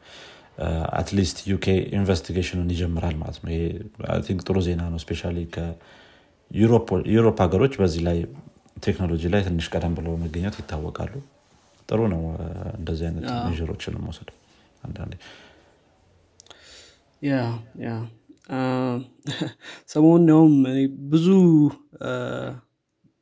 አትሊስት 0.99 1.37
ዩኬ 1.51 1.65
ኢንቨስቲጌሽኑን 1.97 2.69
ይጀምራል 2.73 3.15
ማለት 3.21 3.37
ነው። 3.43 3.51
ይሄ 3.53 3.63
ጥሩ 4.41 4.57
ዜና 4.67 4.81
ነው 4.93 4.99
ስፔሻ 5.03 5.21
ከዩሮፕ 5.53 6.89
ሀገሮች 7.43 7.75
በዚህ 7.81 8.01
ላይ 8.07 8.17
ቴክኖሎጂ 8.83 9.23
ላይ 9.33 9.41
ትንሽ 9.47 9.65
ቀደም 9.73 9.93
ብለው 9.97 10.13
መገኘት 10.23 10.55
ይታወቃሉ። 10.61 11.13
ጥሩ 11.89 12.01
ነው 12.13 12.21
እንደዚህ 12.79 13.05
አይነት 13.07 13.25
measure 13.51 13.75
ኦችን 13.75 13.95
መውሰድ 14.03 14.29
አንዳንዴ። 14.83 15.13
yeah 17.21 17.33
yeah 17.81 17.89
ሰሞኑን 19.93 20.25
ያውም 20.31 20.53
ብዙ 21.11 21.27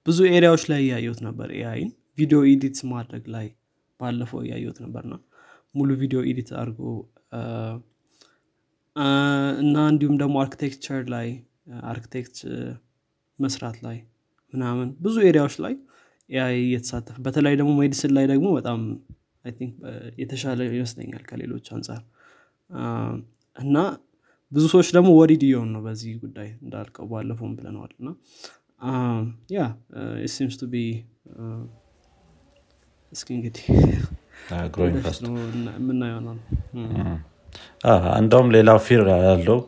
ብዙ 0.06 0.18
area 0.32 0.48
ዎች 0.48 0.64
ላይ 0.72 0.80
እያየሁት 0.86 1.20
ነበር 1.28 1.50
AI 1.58 1.74
ን 1.74 1.90
ቪዲዮ 2.18 2.40
edit 2.52 2.78
ማድረግ 2.92 3.24
ላይ 3.36 3.48
ባለፈው 4.00 4.40
እያየሁት 4.46 4.78
ነበርና 4.86 5.16
ሙሉ 5.76 5.90
ቪዲዮ 6.02 6.20
edit 6.30 6.50
አድርጎ 6.62 6.82
እና 9.62 9.76
እንዲሁም 9.92 10.16
ደግሞ 10.18 10.36
architecture 10.44 11.02
ላይ 11.16 11.28
አርኪቴክት 11.92 12.38
መስራት 13.40 13.78
ላይ 13.86 13.98
ምናምን 14.54 14.88
ብዙ 15.02 15.16
area 15.30 15.43
ዎች 15.43 15.56
ላይ 15.66 15.74
AI 16.30 16.58
እየተሳተፈ 16.66 17.16
በተለይ 17.22 17.56
ደግሞ 17.56 17.72
medicine 17.82 18.12
ላይ 18.18 18.26
ደግሞ 18.28 18.48
በጣም 18.58 18.80
የተሻለ 20.20 20.60
ይመስለኛል 20.78 21.24
ከሌሎች 21.30 21.68
አንጻር 21.76 22.02
እና 23.56 23.78
ብዙ 24.52 24.64
ሰዎች 24.74 24.90
ደግሞ 24.98 25.10
worried 25.18 25.42
እየሆኑ 25.48 25.70
ነው 25.76 25.82
በዚህ 25.82 26.14
ጉዳይ 26.24 26.50
እንዳልከው 26.64 27.08
ባለፈውም 27.12 27.54
ብለነዋል 27.56 27.94
እና 28.00 28.10
yeah 29.56 29.62
seems 30.36 30.56
to 30.62 30.68
be 30.68 30.78
እስኪ 33.14 33.28
እንግዲህ 33.38 33.66
የምናየው 35.78 36.20
ነው። 36.28 36.36
እንደውም 38.20 38.50
ሌላው 38.56 38.78
fear 38.86 39.02
ያለው 39.28 39.60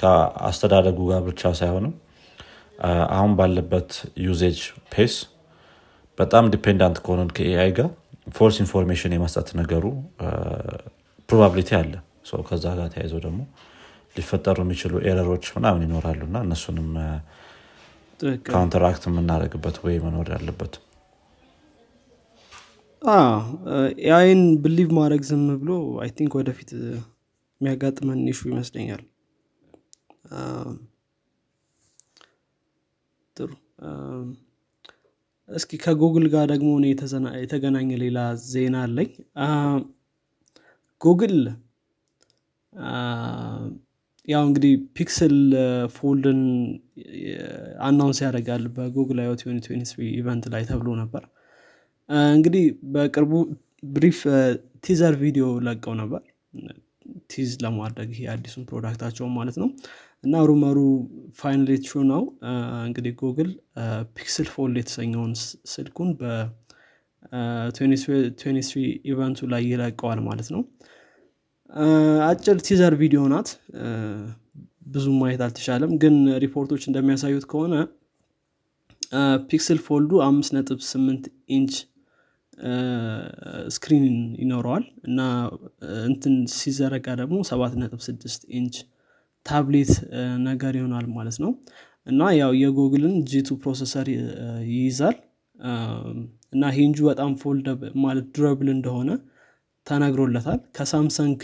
ከአስተዳደጉ 0.00 0.98
ጋር 1.10 1.20
ብቻ 1.28 1.52
ሳይሆንም 1.60 1.94
አሁን 3.16 3.32
ባለበት 3.38 3.90
usage 4.24 4.58
pace 4.92 5.14
በጣም 6.18 6.44
dependent 6.54 6.98
ከሆነን 7.04 7.30
ከ 7.36 7.53
AI 7.53 7.70
ጋር 7.78 7.88
false 8.36 8.56
information 8.64 9.14
የመስጠት 9.16 9.48
ነገሩ 9.60 9.84
probability 11.28 11.70
አለ። 11.78 11.92
ከዛ 12.46 12.66
ጋር 12.78 12.88
ተያይዘው 12.92 13.20
ደግሞ 13.24 13.40
ሊፈጠሩ 14.16 14.58
የሚችሉ 14.64 14.92
error 15.08 15.28
ኦች 15.28 15.44
ምናምን 15.56 15.82
ይኖራሉ 15.86 16.20
እና 16.28 16.36
እነሱንም 16.46 16.88
counteract 18.48 19.04
የምናደርግበት 19.08 19.76
way 19.84 19.96
መኖር 20.04 20.28
ያለበት 20.34 20.74
AI 24.04 24.22
ን 24.22 24.40
believe 24.62 24.88
ማድረግ 24.96 25.22
ዝም 25.28 25.42
ብሎ 25.60 25.70
I 26.02 26.10
think 26.16 26.32
ወደፊት 26.38 26.70
የሚያጋጥመን 27.60 28.18
issue 28.26 28.40
ይመስለኛል። 28.50 29.02
ጥሩ። 33.36 33.50
እስኪ 35.48 35.70
ከጉግል 35.82 36.26
ጋር 36.34 36.44
ደግሞ 36.52 36.70
እኔ 36.78 36.86
የተገናኘ 37.42 37.90
ሌላ 38.04 38.18
ዜና 38.46 38.76
አለኝ። 38.86 39.10
ጉግል 41.00 41.36
ያው 44.28 44.42
እንግዲህ 44.48 44.72
Pixel 44.96 45.34
Fold 45.96 46.25
ን 46.25 46.40
announce 47.84 48.18
ያደርጋል 48.24 48.64
በጉግል 48.76 49.18
I/O 49.24 49.32
event 50.14 50.44
ላይ 50.54 50.62
ተብሎ 50.70 50.88
ነበር 51.02 51.24
እንግዲህ 52.08 52.64
በቅርቡ 52.94 53.32
brief 53.88 54.18
teaser 54.84 55.14
ቪዲዮ 55.22 55.46
ለቀው 55.66 55.94
ነበር። 56.00 56.20
tease 57.32 57.50
ለማድረግ 57.64 58.08
ይሄ 58.14 58.22
አዲሱን 58.32 58.64
product 58.70 58.99
አቸውን 58.99 59.32
ማለት 59.38 59.56
ነው። 59.62 59.68
እና 60.24 60.34
rumor 60.48 60.78
ኡ 61.38 61.45
finally 61.45 61.68
true 61.84 61.92
ነው? 62.10 62.22
እንግዲህ 62.86 63.12
Google 63.20 63.50
Pixel 64.16 64.46
Fold 64.54 64.76
የተሰኘውን 64.80 65.32
ስልኩን 65.72 66.10
በ23 66.20 68.74
event 69.10 69.30
ኡ 69.30 69.38
ላይ 69.52 69.62
ይለቀዋል 69.70 70.20
ማለት 70.28 70.48
ነው። 70.54 70.62
አጭር 72.28 72.56
teaser 72.66 72.94
ቪዲዮ 73.00 73.20
ናት። 73.32 73.48
ብዙ 74.88 75.06
ማየት 75.20 75.40
አልተቻለም 75.46 75.92
ግን 76.02 76.16
ሪፖርቶች 76.44 76.82
እንደሚያሳዩት 76.88 77.44
ከሆነ 77.52 77.74
Pixel 79.50 79.78
Fold 79.86 80.03
ኡ 80.03 80.12
አምስት 80.26 80.50
ነጥብ 80.56 80.78
ስምንት 80.90 81.24
ኢንች 81.56 81.74
screen 83.74 84.04
ይኖረዋል 84.40 84.84
እና 85.08 85.20
እንትን 86.06 86.34
ሲዘረጋ 86.56 87.06
ደግሞ 87.20 87.38
ሰባት 87.50 87.74
ነጥብ 87.82 88.00
ስድስት 88.06 88.42
ኢንች 88.58 88.76
ታብሌት 89.46 89.92
ነገር 90.46 90.74
ይሆናል 90.78 91.06
ማለት 91.16 91.36
ነው። 91.44 91.50
እና 92.06 92.22
ያው 92.38 92.52
የ 92.62 92.72
Google 92.72 93.04
ን 93.04 93.14
G2 93.30 93.48
processor 93.62 94.08
ይይዛል። 94.70 95.16
እና 96.52 96.64
ሂንጁ 96.76 96.98
በጣም 97.08 97.30
fold 97.42 97.66
ማለት 98.04 98.26
durable 98.34 98.68
እንደሆነ 98.74 99.10
ተነግሮለታል። 99.86 100.60
ከ 100.76 100.90
Samsung 100.90 101.40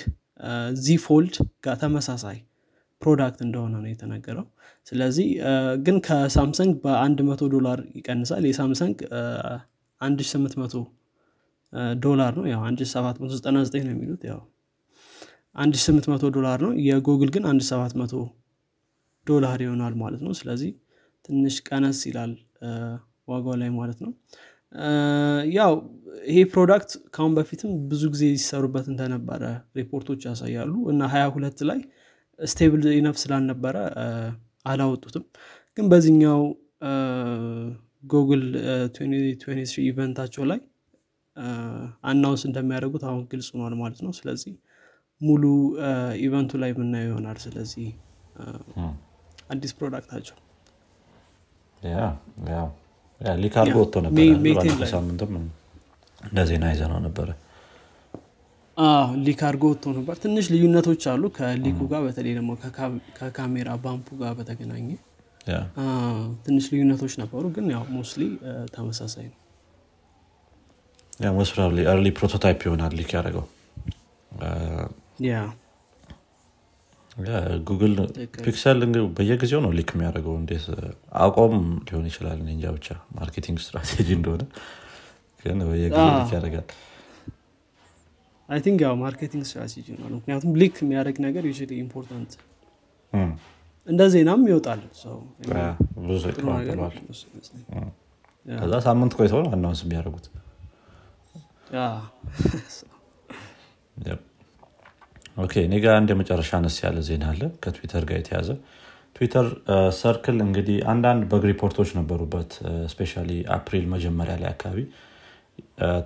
Z 0.81 0.96
Fold 1.05 1.35
ጋር 1.64 1.77
ተመሳሳይ 1.83 2.38
product 3.03 3.40
እንደሆነ 3.46 3.75
ነው 3.83 3.90
የተነገረው። 3.92 4.46
ስለዚህ 4.87 5.29
ግን 5.87 5.96
ከ 6.07 6.21
Samsung 6.21 6.72
በአንድ 6.85 7.18
መቶ 7.29 7.42
ዶላር 7.55 7.79
ይቀንሳል። 7.98 8.44
የ 8.51 8.61
Samsung 8.61 8.96
1800 10.01 10.83
ዶላር 12.02 12.32
ነው። 12.38 12.44
ያው 12.52 12.61
1799 12.66 13.85
ነው 13.87 13.92
የሚሉት። 13.94 14.22
ያው 14.30 14.40
1800 15.56 16.30
ዶላር 16.37 16.58
ነው። 16.66 16.72
የጉግል 16.88 17.30
ግን 17.35 17.44
1700 17.50 18.22
ዶላር 19.26 19.58
ይሆናል 19.64 19.94
ማለት 20.02 20.22
ነው። 20.26 20.32
ስለዚህ 20.40 20.70
ትንሽ 21.24 21.56
ቀነስ 21.68 22.00
ይላል 22.08 22.32
ዋጋው 23.28 23.56
ላይ 23.61 23.70
ማለት 23.76 23.98
ነው። 24.04 24.12
ያው 25.56 25.72
ይሄ 26.28 26.38
product 26.53 26.90
ካሁን 27.14 27.32
በፊትም 27.37 27.70
ብዙ 27.90 28.02
ጊዜ 28.14 28.24
ሲሰሩበት 28.35 28.87
እንደነበረ 28.92 29.42
ሪፖርቶች 29.78 30.20
ያሳያሉ። 30.28 30.72
እና 30.92 31.11
ሀያ 31.12 31.24
ሁለት 31.35 31.61
ላይ 31.70 31.80
stable 32.38 32.85
enough 32.94 33.16
ስላልነበረ 33.22 33.76
አላወጡትም። 34.66 35.24
ግን 35.78 35.87
በዚህኛው 35.92 36.40
Google 38.05 38.44
event 39.85 40.12
አቸው 40.12 40.44
ላይ 40.50 40.61
announce 42.05 42.42
እንደሚያደርጉት 42.49 43.05
አሁን 43.09 43.23
ግልጽ 43.31 43.49
ሆኗል 43.55 43.75
ማለት 43.81 44.01
ነው። 44.07 44.12
ስለዚህ 44.18 44.55
ሙሉ 45.21 45.42
event 46.25 46.44
ኡ 46.44 46.53
ላይ 46.62 46.71
የምናየው 46.73 47.11
ይሆናል። 47.11 47.38
ስለዚህ 47.45 47.88
አዲስ 49.53 49.73
product 49.79 50.08
አቸው። 50.08 50.37
leak 53.38 53.55
አድርጎ 53.61 53.77
ወጥቶ 53.83 53.95
ሳምንትም 54.92 55.33
እንደ 56.21 56.40
ዜና 56.51 56.64
ይዘነው 56.72 57.01
ነበረ 57.07 57.29
leak 59.25 59.40
አድርጎ 59.47 59.64
ወጥቶ 59.73 59.87
ነበር። 59.97 60.14
ትንሽ 60.23 60.47
ልዩነቶች 60.53 61.03
አሉ። 61.12 61.23
ከ 61.37 61.47
leak 61.47 61.68
ኡ 61.68 61.79
ጋር 61.92 62.03
በተለይ 62.07 62.35
ደግሞ 62.38 62.51
ከካሜራ 63.18 63.71
bump 63.85 64.01
ኡ 64.01 64.09
ጋር 64.23 64.33
በተገናኘ 64.38 64.88
ትንሽ 66.47 66.64
ልዩነቶች 66.73 67.14
ነበሩ። 67.23 67.45
ግን 67.57 67.66
ያው 67.75 67.85
mostly 67.96 68.22
ተመሳሳይ 68.75 69.27
ነው 69.29 69.38
most 71.33 71.55
likely 71.92 72.09
prototype 72.18 72.61
ይሆናል 72.66 72.92
leak 72.98 73.11
ያደረገው። 73.16 73.44
Google 77.68 77.94
Pixel 78.38 78.79
በየጊዜው 79.16 79.61
ነው 79.64 79.72
leak 79.79 79.90
የሚያደርገው። 79.94 80.35
እንዴት? 80.40 80.64
አቋም 81.22 81.56
ሊሆን 81.87 82.06
ይችላል 82.11 82.38
እንጃ 82.46 82.64
ብቻ 82.76 82.88
marketing 83.18 83.59
strategy 83.64 84.09
እንደሆነ 84.18 84.42
ግን 85.44 85.61
በየጊዜው 85.68 86.08
leak 86.16 86.33
ያደርጋል። 86.37 86.66
I 88.48 88.61
think 88.64 88.81
ያው 88.85 88.94
marketing 89.03 89.44
strategy 89.51 89.87
ነው። 90.00 90.16
ምክንያቱም 90.16 90.52
leak 90.62 90.77
የሚያደርግ 90.82 91.18
ነገር 91.26 91.44
ዩ 91.48 91.52
important 91.79 92.33
እንደ 93.87 94.02
ዜናም 94.12 94.42
ይወጣል። 94.50 94.80
ብዙ 96.02 96.24
ከዛ 98.46 98.74
ሳምንት 98.87 99.12
ቆይተው 99.18 99.40
ነው 99.44 99.50
announce 99.57 99.81
የሚያደርጉት 99.85 100.26
yeah።. 101.72 101.83
Okay 105.44 105.55
እኔ 105.66 105.74
ጋር 105.85 105.94
አንድ 105.98 106.08
የመጨረሻ 106.12 106.50
አነስ 106.58 106.74
ያለ 106.85 106.98
ዜና 107.06 107.24
አለ 107.32 107.42
ከትዊተር 107.62 108.04
ጋር 108.08 108.18
የተያዘ 108.20 108.48
Twitter 109.16 109.46
Circle 110.01 110.37
እንግዲህ 110.46 110.76
አንዳንድ 110.92 111.22
bug 111.31 111.44
ሪፖርቶች 111.50 111.90
ነበሩበት 111.98 112.50
especially 112.92 113.31
April 113.57 113.85
መጀመሪያ 113.94 114.35
ላይ 114.42 114.50
አካባቢ 114.54 114.78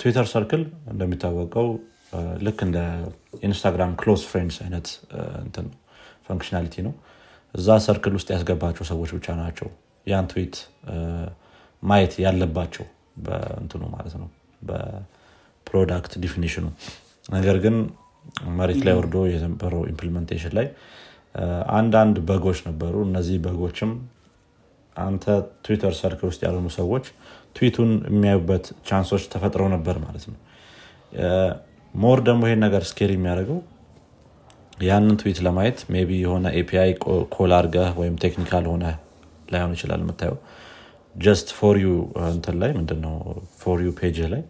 Twitter 0.00 0.26
Circle 0.32 0.62
እንደሚታወቀው 0.92 1.68
ልክ 2.46 2.58
እንደ 2.66 2.78
Instagram 3.48 3.92
Close 4.00 4.22
Friends 4.30 4.58
አይነት 4.64 4.86
functionality 6.28 6.76
ነው 6.86 6.94
እዛ 7.54 7.78
circle 7.86 8.14
ውስጥ 8.18 8.28
ያስገባቸው 8.34 8.86
ሰዎች 8.92 9.10
ብቻ 9.18 9.36
ናቸው 9.42 9.68
ያን 10.06 10.26
ትዊት 10.32 10.56
ማየት 11.82 12.14
ያለባቸው 12.24 12.86
በእንትኑ 13.26 13.82
ማለት 13.96 14.14
ነው 14.22 14.28
በ 15.66 15.77
product 15.77 16.12
definition 16.22 16.59
ኡ 16.59 16.66
ነገር 17.28 17.56
ግን 17.64 17.76
መሬት 18.58 18.80
ላይ 18.86 18.94
ወርዶ 18.98 19.16
የነበረው 19.30 19.82
implementation 19.90 20.52
ላይ 20.58 20.66
አ፣ 21.34 21.46
አንዳንድ 21.78 22.16
bug 22.28 22.41
ኦች 22.41 22.58
ነበሩ። 22.68 22.94
እነዚህ 23.08 23.36
bug 23.44 23.60
ኦችም 23.60 23.90
አንተ 24.96 25.24
Twitter 25.64 25.94
Circle 25.98 26.28
ውስጥ 26.30 26.40
ያልሆኑ 26.46 26.68
ሰዎች 26.76 27.06
ትዊቱን 27.56 27.90
የሚያዩበት 28.10 28.64
chance 28.88 29.10
ኦች 29.10 29.24
ተፈጥረው 29.32 29.68
ነበር 29.74 29.96
ማለት 30.04 30.24
ነው። 30.30 30.38
more 31.94 32.18
ደግሞ 32.26 32.42
ይሄን 32.48 32.62
ነገር 32.66 32.82
scale 32.88 33.12
የሚያደርገው 33.14 33.58
ያንን 34.84 35.14
ትዊት 35.20 35.38
ለማየት 35.46 35.78
maybe 35.92 36.10
የሆነ 36.22 36.46
API 36.58 36.90
call 37.34 37.52
አድርገህ 37.58 37.90
ወይም 38.00 38.16
technical 38.24 38.64
ሆነ 38.72 38.84
ላይሆን 39.52 39.72
ይችላል 39.76 40.00
የምታየው። 40.04 40.38
just 41.16 41.48
For 41.58 41.76
You 41.82 41.88
እንትን 42.30 42.56
ላይ 42.62 42.70
ምንድነው? 42.78 43.14
For 43.60 43.78
You 43.84 43.90
page 43.98 44.18
ላይ 44.32 44.42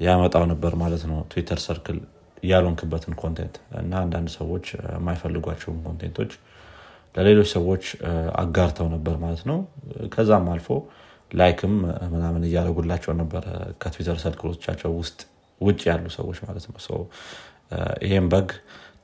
ያመጣው 0.00 0.44
ነበር 0.52 0.72
ማለት 0.82 1.02
ነው 1.10 1.18
Twitter 1.32 1.60
Circle 1.64 1.98
ያልሆንክበትን 2.42 3.14
content 3.20 3.54
እና 3.80 3.92
አንዳንድ 4.02 4.28
ሰዎች 4.38 4.66
የማይፈልጓቸውን 4.88 5.78
content 5.86 6.15
ኦች 6.15 6.32
ለሌሎች 7.14 7.48
ሰዎች 7.56 7.84
አጋርተው 8.40 8.88
ነበር 8.94 9.14
ማለት 9.22 9.42
ነው። 9.50 9.58
ከዛም 10.14 10.48
አልፎ 10.54 10.68
like 11.30 11.59
ም 11.59 11.74
ምናምን 12.14 12.42
እያደረጉላቸው 12.48 13.12
ነበር 13.20 13.44
ከ 13.82 13.90
Twitter 13.90 14.18
Circle 14.24 14.50
ኦቻቸው 14.50 14.90
ውስጥ 15.00 15.18
ውጭ 15.60 15.80
ያሉ 15.90 16.06
ሰዎች 16.18 16.38
ማለት 16.44 16.64
ነው። 16.68 17.00
ይሄም 18.04 18.26
bug 18.32 18.50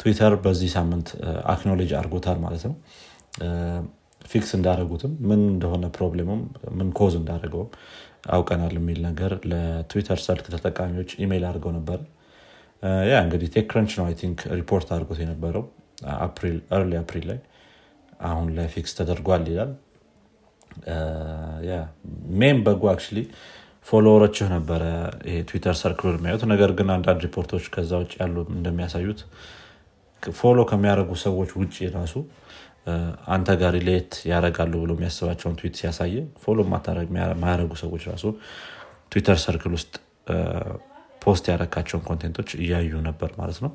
Twitter 0.01 0.35
በዚህ 0.45 0.71
ሳምንት 0.77 1.09
acknowledge 1.53 1.91
አድርጎታል 1.99 2.39
ማለት 2.45 2.63
ነው። 2.69 2.75
fix 4.23 4.51
እንዳደረጉትም 4.59 5.13
ምን 5.29 5.41
እንደሆነ 5.53 5.85
problem 5.97 6.25
ኡም 6.25 6.41
ምን 6.79 6.89
cause 6.99 7.15
እንዳደረገውም 7.21 7.71
አውቀናል 8.25 8.75
የሚል 8.79 8.99
ነገር 9.07 9.33
ለ 9.51 9.66
Twitter 9.66 10.19
Circle 10.25 10.47
ተጠቃሚዎች 10.55 11.11
ኢሜይል 11.23 11.45
አድርገው 11.49 11.73
ነበር። 11.79 12.01
ያ 13.11 13.17
እንግዲህ 13.25 13.49
TechCrunch 13.55 13.93
ነው 13.99 14.07
think 14.21 14.41
ሪፖርት 14.61 14.89
አድርጎት 14.95 15.19
የነበረው 15.23 15.65
early 16.77 16.93
April 17.01 17.27
ላይ። 17.31 17.41
አሁን 18.27 18.49
ላይ 18.57 18.67
fix 18.75 18.93
ተደርጓል 18.99 19.45
ይላል። 19.51 19.73
ሜም 22.41 22.59
bug 22.67 22.83
ኦ 22.93 22.98
actually 22.98 23.19
follower 23.87 24.22
ኦችህ 24.22 24.49
ነበረ 24.55 24.83
Twitter 25.49 25.77
Circle 25.81 26.02
ኡን 26.02 26.17
የሚያዩት። 26.19 26.43
ነገር 26.53 26.71
ግን 26.79 26.89
አንዳንድ 26.97 27.21
ሪፖርቶች 27.27 27.65
ከዛ 27.75 27.93
ውጭ 28.03 28.13
ያሉ 28.21 28.37
እንደሚያሳዩት 28.57 29.21
follow 30.23 30.59
ከሚያደርጉ 30.71 31.13
ሰዎች 31.25 31.51
ውጭ 31.61 31.77
ራሱ 31.97 32.15
አንተ 33.35 33.49
ጋር 33.61 33.73
relate 33.77 34.13
ያደርጋሉ 34.31 34.73
ብሎ 34.83 34.93
የሚያስባቸውን 34.97 35.57
ትዊት 35.61 35.75
ሲያሳየ 35.81 36.15
follow 36.43 36.59
የማያደርጉ 36.65 37.73
ሰዎች 37.83 38.05
ራሱ 38.13 38.25
Twitter 39.13 39.39
Circle 39.45 39.73
ውስጥ 39.79 39.93
post 41.23 41.45
ያደረካቸውን 41.51 42.05
content 42.09 42.35
ኦች 42.35 42.51
እያዩ 42.59 42.93
ነበር 43.09 43.31
ማለት 43.41 43.59
ነው። 43.65 43.73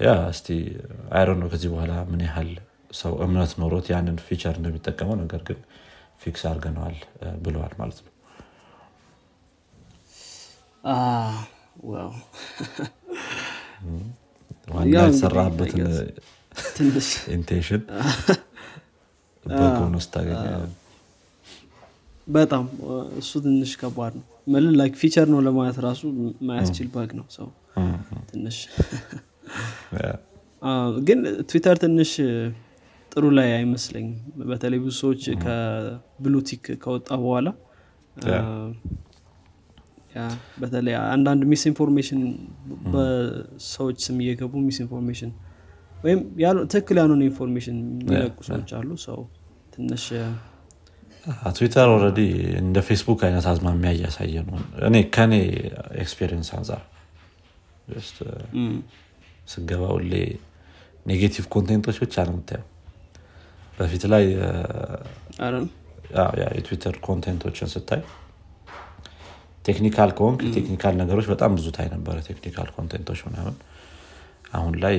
ያ 0.00 0.10
እስቲ 0.32 0.48
አይሮ 1.16 1.30
ነው 1.40 1.48
ከዚህ 1.52 1.70
በኋላ 1.72 1.94
ምን 2.10 2.22
ያህል 2.26 2.50
ሰው 3.00 3.12
እምነት 3.24 3.52
ኖሮት 3.62 3.86
ያንን 3.92 4.16
ፊቸር 4.26 4.54
እንደሚጠቀመው 4.60 5.16
ነገር 5.22 5.42
ግን 5.48 5.58
ፊክስ 6.22 6.42
አድርገነዋል 6.50 6.96
ብለዋል 7.44 7.74
ማለት 7.80 7.98
ነው። 8.04 8.12
ዋና 14.68 14.94
የተሰራበትን 14.98 15.82
ትንሽ 16.74 17.08
ኢንቴንሽን 17.34 17.82
ውስጥ 19.96 20.10
ታገኘ 20.14 20.44
በጣም 22.28 22.64
እሱ 23.20 23.30
ትንሽ 23.44 23.70
ከባድ 23.80 24.12
ነው። 24.18 24.24
ምን 24.52 24.64
ላይክ 24.78 24.94
ፊቸር 25.00 25.26
ነው 25.32 25.40
ለማለት 25.46 25.78
ራሱ 25.86 26.00
ማያስችል 26.48 26.88
bug 26.94 27.10
ነው 27.18 27.26
ሰው 27.36 27.48
ትንሽ 28.30 28.58
ግን 31.06 31.18
ትዊተር 31.50 31.76
ትንሽ 31.82 32.10
ጥሩ 33.12 33.24
ላይ 33.36 33.48
አይመስለኝም። 33.54 34.16
በተለይ 34.50 34.80
ብዙ 34.82 34.94
ሰዎች 35.00 35.22
ከ 35.42 35.66
blue 35.66 36.15
tick 36.15 36.64
ከወጣ 36.82 37.08
በኋላ 37.22 37.48
በተለይ 40.62 40.94
አንዳንድ 41.14 41.42
misinformation 41.50 42.20
በሰዎች 42.92 43.98
ስም 44.06 44.18
እየገቡ 44.24 44.52
misinformation 44.66 45.32
ወይም 46.00 46.20
ትክክል 46.72 46.96
ያልሆነ 47.00 47.22
information 47.28 47.78
የሚለቁ 48.02 48.36
ሰዎች 48.48 48.70
አሉ። 48.78 48.90
ሰው 49.04 49.18
ትንሽ 49.74 50.04
ትዊተር 51.56 51.88
already 51.94 52.20
እንደ 52.60 52.78
ፌስቡክ 52.86 53.20
አይነት 53.26 53.46
አዝማሚያ 53.50 53.90
እያሳየ 53.96 54.36
ነው። 54.46 54.56
እኔ 54.88 54.96
ከኔ 55.16 55.32
experience 56.02 56.48
አንጻር 56.58 56.80
ስገባ 59.48 59.82
ሁሌ 59.92 60.12
negative 61.06 61.44
ኮንቴንቶች 61.54 61.96
ብቻ 62.02 62.24
ነው 62.26 62.34
የምታየው። 62.34 62.66
በፊት 63.78 64.02
ላይ 64.12 64.24
ያ 66.40 66.46
የትዊተር 66.54 66.96
ኮንቴንቶችን 67.06 67.68
ስታይ 67.74 68.00
technical 69.64 70.10
ከሆንክ 70.18 70.40
technical 70.56 70.94
ነገሮች 71.00 71.26
በጣም 71.32 71.50
ብዙ 71.58 71.66
ታይ 71.76 71.88
ነበረ። 71.94 72.16
technical 72.28 72.68
ኮንቴንቶች 72.76 73.20
ምናምን 73.26 73.56
አሁን 74.52 74.74
ላይ 74.84 74.96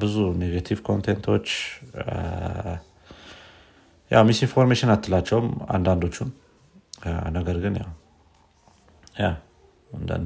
ብዙ 0.00 0.14
negative 0.40 0.78
ኮንቴንቶች 0.86 1.48
ያ 4.10 4.22
misinformation 4.28 4.90
አትላቸውም 4.94 5.46
አንዳንዶቹን። 5.74 6.30
አ፣ 7.04 7.12
ነገር 7.36 7.56
ግን 7.62 7.74
ያው 7.78 7.90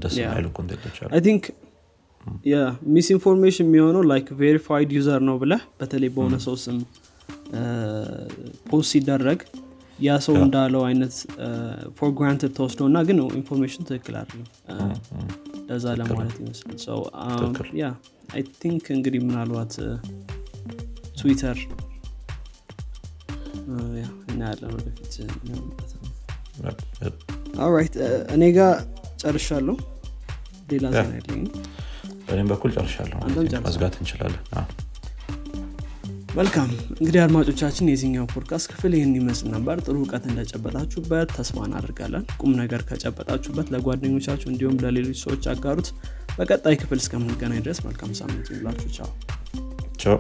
ደስ 0.01 0.15
ኮንቴንቶች 0.57 0.97
አሉ። 1.03 1.11
misinformation 2.95 3.67
የሚሆነው 3.69 4.03
like 4.11 4.29
verified 4.41 4.91
user 4.97 5.21
ነው 5.29 5.37
ብለህ 5.43 5.63
በተለይ 5.81 6.11
በሆነ 6.15 6.37
ሰው 6.47 6.57
ስም 6.65 6.79
post 8.69 8.89
ሲደረግ 8.93 9.41
ያ 9.99 10.17
ሰው 10.25 10.35
እንዳለው 10.41 10.83
አይነት 10.89 11.15
for 11.99 12.11
granted 12.19 12.53
ተወስዶ 12.57 12.81
እና 12.91 12.99
ግን 13.09 13.19
information 13.39 13.85
ትክክል 13.89 14.17
አይደለም 14.21 14.49
ለዛ 15.69 15.87
ለማለት 16.01 16.37
ትክክል። 17.41 17.69
ያ 17.81 17.87
I 18.35 18.43
think 18.61 18.85
እንግዲህ 18.97 19.21
ምናልባት 19.27 19.75
ትዊተር 21.19 21.59
እናያለን 24.31 24.73
ወደፊት 24.77 25.15
የሚሆንበት 25.23 25.91
ነው። 25.97 26.13
alright 27.65 27.95
እኔ 28.35 28.45
ጋር 28.59 28.73
ጨርሻለሁ። 29.23 29.77
ሌላ 30.71 30.87
ዜና 30.95 31.13
በእኔም 32.27 32.49
በኩል 32.53 32.71
ጨርሻለሁ። 32.77 33.19
መዝጋት 33.67 33.95
እንችላለን 34.01 34.43
መልካም 36.37 36.71
እንግዲህ 36.95 37.21
አድማጮቻችን 37.23 37.91
የዚህኛው 37.91 38.27
ፖድካስት 38.33 38.67
ክፍል 38.73 38.93
ይህን 38.97 39.13
ይመስል 39.19 39.49
ነበር። 39.55 39.77
ጥሩ 39.85 39.95
እውቀት 40.01 40.25
እንደጨበጣችሁበት 40.31 41.29
ተስፋ 41.37 41.65
እናደርጋለን። 41.69 42.25
ቁም 42.41 42.53
ነገር 42.61 42.83
ከጨበጣችሁበት 42.89 43.71
ለጓደኞቻችሁ 43.75 44.49
እንዲሁም 44.53 44.77
ለሌሎች 44.85 45.21
ሰዎች 45.25 45.47
አጋሩት። 45.53 45.89
በቀጣይ 46.39 46.77
ክፍል 46.83 47.01
እስከምንገናኝ 47.03 47.63
ድረስ 47.67 47.81
መልካም 47.87 48.13
ሳምንት 48.21 48.51
ይሁንላችሁ። 48.53 48.91
ቻው። 48.99 49.11
ቻው 50.03 50.19